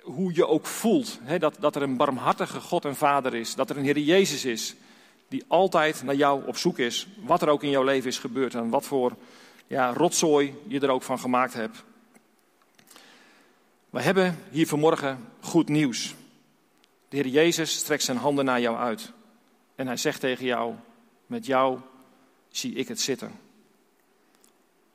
hoe 0.02 0.36
je 0.36 0.48
ook 0.48 0.66
voelt. 0.66 1.20
Hè, 1.24 1.40
dat, 1.40 1.56
dat 1.60 1.76
er 1.76 1.82
een 1.82 1.98
barmhartige 1.98 2.60
God 2.60 2.86
en 2.86 2.96
Vader 2.96 3.36
is. 3.36 3.56
Dat 3.56 3.70
er 3.70 3.78
een 3.78 3.84
Heer 3.84 4.00
Jezus 4.00 4.46
is 4.46 4.76
die 5.32 5.44
altijd 5.48 6.04
naar 6.04 6.16
jou 6.16 6.48
op 6.48 6.58
zoek 6.58 6.80
is. 6.80 7.08
Wat 7.24 7.42
er 7.42 7.48
ook 7.48 7.64
in 7.64 7.70
jouw 7.70 7.84
leven 7.84 8.10
is 8.10 8.20
gebeurd 8.20 8.54
en 8.54 8.70
wat 8.70 8.86
voor 8.86 9.16
ja, 9.68 9.94
rotzooi 9.94 10.56
je 10.68 10.80
er 10.80 10.90
ook 10.90 11.04
van 11.04 11.20
gemaakt 11.20 11.54
hebt. 11.54 11.84
We 13.90 14.02
hebben 14.02 14.38
hier 14.50 14.68
vanmorgen 14.68 15.28
goed 15.40 15.70
nieuws. 15.70 16.16
De 17.10 17.16
Heer 17.16 17.28
Jezus 17.28 17.76
strekt 17.76 18.04
zijn 18.04 18.18
handen 18.18 18.46
naar 18.46 18.62
jou 18.62 18.78
uit. 18.78 19.12
En 19.76 19.88
hij 19.88 19.98
zegt 19.98 20.20
tegen 20.20 20.46
jou, 20.46 20.74
met 21.26 21.46
jou 21.46 21.80
zie 22.50 22.74
ik 22.74 22.88
het 22.88 23.00
zitten. 23.00 23.32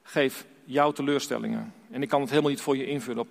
Geef 0.02 0.46
jouw 0.64 0.92
teleurstellingen. 0.92 1.74
En 1.90 2.02
ik 2.02 2.08
kan 2.08 2.20
het 2.20 2.30
helemaal 2.30 2.50
niet 2.50 2.60
voor 2.60 2.76
je 2.76 2.86
invullen. 2.86 3.28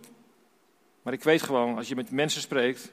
Maar 1.02 1.13
ik 1.13 1.24
weet 1.24 1.41
gewoon, 1.41 1.78
als 1.78 1.88
je 1.88 1.96
met 1.96 2.12
mensen 2.12 2.41
spreekt 2.41 2.91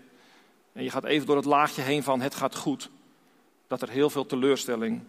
en 0.72 0.82
je 0.82 0.90
gaat 0.90 1.04
even 1.04 1.26
door 1.26 1.36
het 1.36 1.44
laagje 1.44 1.82
heen 1.82 2.02
van 2.02 2.20
het 2.20 2.34
gaat 2.34 2.56
goed, 2.56 2.90
dat 3.72 3.82
er 3.82 3.90
heel 3.90 4.10
veel 4.10 4.26
teleurstelling, 4.26 5.02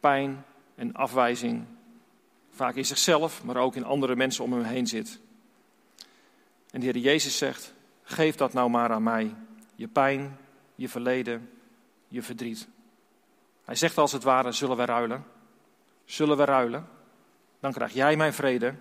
pijn 0.00 0.44
en 0.74 0.94
afwijzing, 0.94 1.64
vaak 2.50 2.74
in 2.74 2.86
zichzelf, 2.86 3.44
maar 3.44 3.56
ook 3.56 3.76
in 3.76 3.84
andere 3.84 4.16
mensen 4.16 4.44
om 4.44 4.52
hem 4.52 4.62
heen 4.62 4.86
zit. 4.86 5.20
En 6.70 6.80
de 6.80 6.86
Heer 6.86 6.96
Jezus 6.96 7.38
zegt, 7.38 7.74
geef 8.02 8.36
dat 8.36 8.52
nou 8.52 8.70
maar 8.70 8.90
aan 8.90 9.02
mij. 9.02 9.34
Je 9.74 9.88
pijn, 9.88 10.38
je 10.74 10.88
verleden, 10.88 11.50
je 12.08 12.22
verdriet. 12.22 12.68
Hij 13.64 13.74
zegt 13.74 13.98
als 13.98 14.12
het 14.12 14.22
ware, 14.22 14.52
zullen 14.52 14.76
we 14.76 14.84
ruilen? 14.84 15.24
Zullen 16.04 16.36
we 16.36 16.44
ruilen? 16.44 16.88
Dan 17.60 17.72
krijg 17.72 17.92
jij 17.92 18.16
mijn 18.16 18.32
vrede 18.32 18.74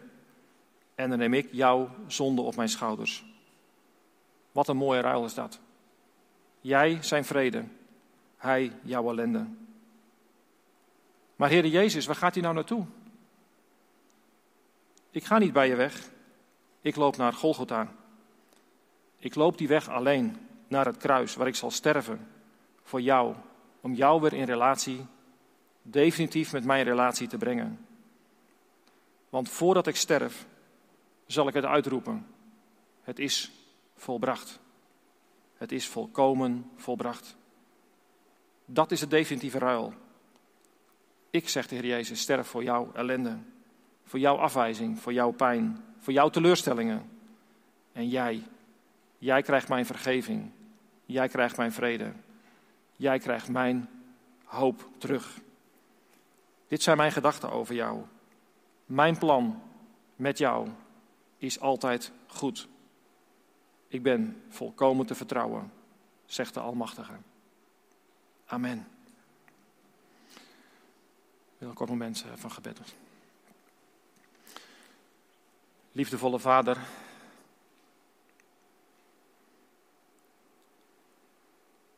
en 0.95 1.10
dan 1.10 1.19
neem 1.19 1.34
ik 1.34 1.48
jouw 1.52 1.89
zonde 2.08 2.41
op 2.41 2.56
mijn 2.56 2.69
schouders. 2.69 3.26
Wat 4.52 4.67
een 4.67 4.78
mooie 4.78 5.02
ruil 5.02 5.26
is 5.26 5.34
dat. 5.34 5.60
Jij 6.62 6.98
zijn 7.02 7.26
vrede, 7.26 7.63
hij 8.46 8.72
jouw 8.82 9.10
ellende. 9.10 9.46
Maar 11.36 11.50
Heer 11.50 11.66
Jezus, 11.66 12.06
waar 12.06 12.16
gaat 12.16 12.34
hij 12.34 12.44
nou 12.44 12.56
naartoe? 12.56 12.86
Ik 15.12 15.24
ga 15.24 15.38
niet 15.38 15.54
bij 15.54 15.68
je 15.68 15.76
weg. 15.76 16.10
Ik 16.82 16.96
loop 16.96 17.18
naar 17.18 17.34
Golgotha. 17.34 17.94
Ik 19.18 19.36
loop 19.36 19.58
die 19.58 19.68
weg 19.68 19.90
alleen 19.90 20.38
naar 20.68 20.86
het 20.86 20.98
kruis 20.98 21.36
waar 21.36 21.48
ik 21.48 21.56
zal 21.56 21.72
sterven 21.72 22.28
voor 22.84 23.02
jou, 23.02 23.36
om 23.82 23.94
jou 23.94 24.22
weer 24.22 24.34
in 24.34 24.46
relatie, 24.46 25.06
definitief 25.82 26.52
met 26.52 26.66
mijn 26.66 26.84
relatie 26.84 27.28
te 27.28 27.38
brengen. 27.38 27.86
Want 29.30 29.50
voordat 29.50 29.88
ik 29.88 29.96
sterf, 29.96 30.46
zal 31.26 31.48
ik 31.48 31.54
het 31.54 31.66
uitroepen. 31.66 32.28
Het 33.02 33.20
is 33.20 33.52
volbracht. 33.96 34.60
Het 35.58 35.72
is 35.72 35.88
volkomen 35.88 36.72
volbracht. 36.76 37.36
Dat 38.65 38.91
is 38.91 39.01
het 39.01 39.10
definitieve 39.10 39.58
ruil. 39.58 39.93
Ik, 41.30 41.49
zegt 41.49 41.69
de 41.69 41.75
Heer 41.75 41.86
Jezus, 41.86 42.19
sterf 42.19 42.47
voor 42.47 42.63
jouw 42.63 42.91
ellende, 42.93 43.38
voor 44.04 44.19
jouw 44.19 44.36
afwijzing, 44.36 44.99
voor 44.99 45.13
jouw 45.13 45.32
pijn, 45.32 45.84
voor 45.99 46.13
jouw 46.13 46.30
teleurstellingen. 46.30 47.10
En 47.91 48.08
jij, 48.08 48.43
jij 49.17 49.41
krijgt 49.41 49.69
mijn 49.69 49.86
vergeving. 49.86 50.51
Jij 51.06 51.28
krijgt 51.28 51.58
mijn 51.58 51.71
vrede. 51.71 52.12
Jij 52.95 53.19
krijgt 53.19 53.49
mijn 53.49 53.89
hoop 54.43 54.88
terug. 54.97 55.39
Dit 56.67 56.84
zijn 56.84 56.97
mijn 56.97 57.12
gedachten 57.12 57.51
over 57.51 57.75
jou. 57.75 58.01
Mijn 58.86 59.17
plan 59.17 59.62
met 60.15 60.38
jou 60.38 60.69
is 61.38 61.60
altijd 61.60 62.12
goed. 62.28 62.67
Ik 63.88 64.04
ben 64.04 64.43
volkomen 64.49 65.06
te 65.06 65.15
vertrouwen, 65.15 65.71
zegt 66.25 66.54
de 66.54 66.60
Almachtige. 66.60 67.13
Amen. 68.46 68.88
Ik 71.56 71.62
wil 71.62 71.70
een 71.70 71.76
kort 71.76 71.90
moment 71.90 72.26
van 72.36 72.52
gebed. 72.52 72.80
Liefdevolle 75.92 76.40
Vader, 76.40 76.78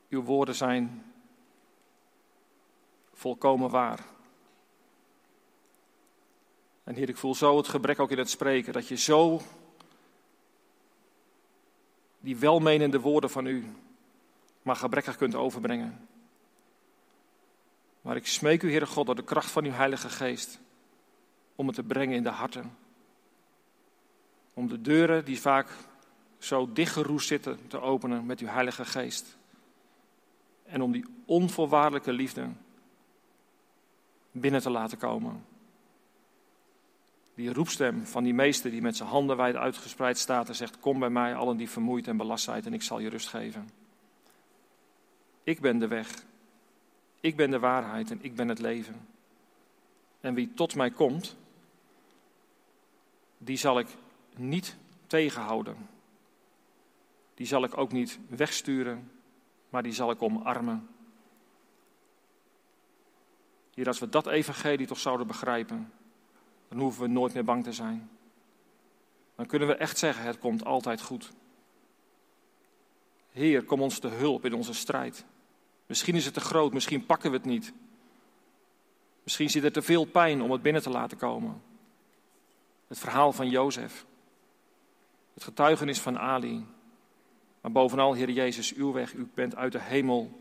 uw 0.10 0.24
woorden 0.24 0.56
zijn 0.56 1.14
volkomen 3.14 3.70
waar. 3.70 4.06
En 6.84 6.96
Heer, 6.96 7.10
ik 7.10 7.18
voel 7.18 7.36
zo 7.36 7.58
het 7.58 7.68
gebrek 7.68 8.00
ook 8.00 8.12
in 8.12 8.18
het 8.18 8.30
spreken, 8.30 8.74
dat 8.74 8.88
je 8.88 8.96
zo 8.96 9.42
die 12.20 12.38
welmenende 12.38 13.00
woorden 13.00 13.30
van 13.30 13.46
u 13.46 13.76
maar 14.62 14.76
gebrekkig 14.76 15.18
kunt 15.18 15.36
overbrengen. 15.36 16.08
Maar 18.08 18.16
ik 18.16 18.28
smeek 18.28 18.64
u, 18.64 18.70
Heere 18.70 18.86
God, 18.86 19.06
door 19.06 19.16
de 19.16 19.24
kracht 19.24 19.52
van 19.52 19.66
uw 19.66 19.72
Heilige 19.72 20.10
Geest, 20.10 20.60
om 21.56 21.68
het 21.68 21.76
te 21.76 21.84
brengen 21.84 22.16
in 22.16 22.24
de 22.24 22.30
harten. 22.30 22.78
Om 24.54 24.68
de 24.68 24.82
deuren 24.82 25.26
die 25.26 25.40
vaak 25.40 25.70
zo 26.38 26.74
dichtgeroest 26.74 27.28
zitten 27.28 27.68
te 27.68 27.82
openen 27.82 28.26
met 28.26 28.40
uw 28.40 28.48
Heilige 28.48 28.86
Geest. 28.86 29.38
En 30.64 30.82
om 30.82 30.92
die 30.92 31.06
onvoorwaardelijke 31.26 32.14
liefde 32.14 32.50
binnen 34.32 34.62
te 34.62 34.70
laten 34.70 34.98
komen. 34.98 35.46
Die 37.36 37.54
roepstem 37.54 38.06
van 38.06 38.24
die 38.24 38.34
meester 38.34 38.72
die 38.72 38.82
met 38.82 38.98
zijn 38.98 39.10
handen 39.10 39.38
wijd 39.38 39.56
uitgespreid 39.56 40.18
staat 40.18 40.48
en 40.48 40.56
zegt: 40.56 40.80
Kom 40.80 41.00
bij 41.00 41.10
mij, 41.10 41.36
allen 41.36 41.58
die 41.58 41.70
vermoeid 41.70 42.08
en 42.08 42.18
belast 42.18 42.44
zijn, 42.44 42.64
en 42.64 42.74
ik 42.74 42.84
zal 42.84 43.00
je 43.00 43.10
rust 43.10 43.28
geven. 43.28 43.70
Ik 45.44 45.60
ben 45.60 45.80
de 45.80 45.88
weg, 45.88 46.26
ik 47.20 47.36
ben 47.36 47.52
de 47.52 47.60
waarheid 47.60 48.12
en 48.12 48.20
ik 48.22 48.36
ben 48.36 48.48
het 48.48 48.60
leven. 48.60 49.08
En 50.20 50.34
wie 50.34 50.54
tot 50.54 50.76
mij 50.76 50.92
komt, 50.92 51.36
die 53.38 53.58
zal 53.58 53.80
ik 53.80 53.88
niet 54.36 54.76
tegenhouden. 55.08 55.90
Die 57.34 57.48
zal 57.48 57.64
ik 57.64 57.78
ook 57.78 57.92
niet 57.92 58.20
wegsturen, 58.30 59.12
maar 59.70 59.84
die 59.84 59.94
zal 59.94 60.12
ik 60.12 60.22
omarmen. 60.22 60.90
Hier, 63.74 63.88
als 63.88 64.00
we 64.00 64.10
dat 64.10 64.28
evangelie 64.28 64.88
toch 64.88 65.00
zouden 65.00 65.28
begrijpen, 65.28 65.92
dan 66.68 66.80
hoeven 66.80 67.02
we 67.02 67.08
nooit 67.08 67.34
meer 67.34 67.44
bang 67.44 67.64
te 67.64 67.74
zijn. 67.74 68.10
Dan 69.36 69.46
kunnen 69.46 69.68
we 69.68 69.76
echt 69.76 69.98
zeggen, 69.98 70.26
het 70.26 70.40
komt 70.40 70.66
altijd 70.66 71.02
goed. 71.02 71.32
Heer, 73.32 73.64
kom 73.64 73.82
ons 73.82 74.00
te 74.00 74.08
hulp 74.08 74.46
in 74.46 74.54
onze 74.54 74.74
strijd. 74.74 75.26
Misschien 75.88 76.16
is 76.16 76.26
het 76.26 76.34
te 76.34 76.40
groot, 76.40 76.74
misschien 76.74 77.06
pakken 77.06 77.32
we 77.32 77.38
het 77.38 77.46
niet. 77.46 77.74
Misschien 79.24 79.50
zit 79.50 79.64
er 79.64 79.72
te 79.72 79.82
veel 79.82 80.06
pijn 80.06 80.42
om 80.42 80.52
het 80.52 80.62
binnen 80.62 80.82
te 80.82 80.90
laten 80.90 81.18
komen. 81.18 81.62
Het 82.88 83.00
verhaal 83.00 83.34
van 83.34 83.50
Jozef. 83.50 84.06
Het 85.34 85.44
getuigenis 85.44 86.00
van 86.00 86.20
Ali. 86.20 86.66
Maar 87.62 87.72
bovenal, 87.72 88.14
Heer 88.14 88.30
Jezus, 88.30 88.74
uw 88.74 88.92
weg. 88.92 89.14
U 89.14 89.30
bent 89.34 89.56
uit 89.56 89.72
de 89.72 89.82
hemel 89.82 90.40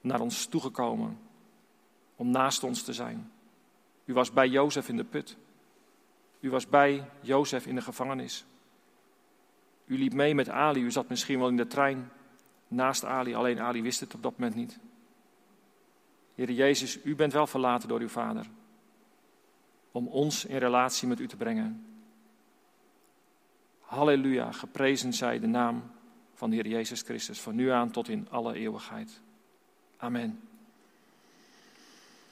naar 0.00 0.20
ons 0.20 0.46
toegekomen 0.46 1.18
om 2.16 2.30
naast 2.30 2.64
ons 2.64 2.82
te 2.82 2.92
zijn. 2.92 3.32
U 4.04 4.12
was 4.12 4.32
bij 4.32 4.48
Jozef 4.48 4.88
in 4.88 4.96
de 4.96 5.04
put. 5.04 5.36
U 6.40 6.50
was 6.50 6.66
bij 6.66 7.10
Jozef 7.20 7.66
in 7.66 7.74
de 7.74 7.82
gevangenis. 7.82 8.44
U 9.86 9.98
liep 9.98 10.12
mee 10.12 10.34
met 10.34 10.48
Ali. 10.48 10.82
U 10.82 10.90
zat 10.90 11.08
misschien 11.08 11.38
wel 11.38 11.48
in 11.48 11.56
de 11.56 11.66
trein 11.66 12.10
naast 12.70 13.04
Ali, 13.04 13.34
alleen 13.34 13.60
Ali 13.60 13.82
wist 13.82 14.00
het 14.00 14.14
op 14.14 14.22
dat 14.22 14.38
moment 14.38 14.54
niet. 14.54 14.78
Heer 16.34 16.50
Jezus, 16.50 16.98
u 17.04 17.14
bent 17.14 17.32
wel 17.32 17.46
verlaten 17.46 17.88
door 17.88 18.00
uw 18.00 18.08
Vader. 18.08 18.46
Om 19.92 20.06
ons 20.06 20.44
in 20.44 20.56
relatie 20.56 21.08
met 21.08 21.20
u 21.20 21.28
te 21.28 21.36
brengen. 21.36 21.86
Halleluja, 23.80 24.52
geprezen 24.52 25.12
zij 25.12 25.38
de 25.38 25.46
naam 25.46 25.82
van 26.34 26.50
de 26.50 26.56
Heer 26.56 26.66
Jezus 26.66 27.02
Christus, 27.02 27.40
van 27.40 27.54
nu 27.54 27.68
aan 27.68 27.90
tot 27.90 28.08
in 28.08 28.28
alle 28.30 28.54
eeuwigheid. 28.54 29.20
Amen. 29.96 30.49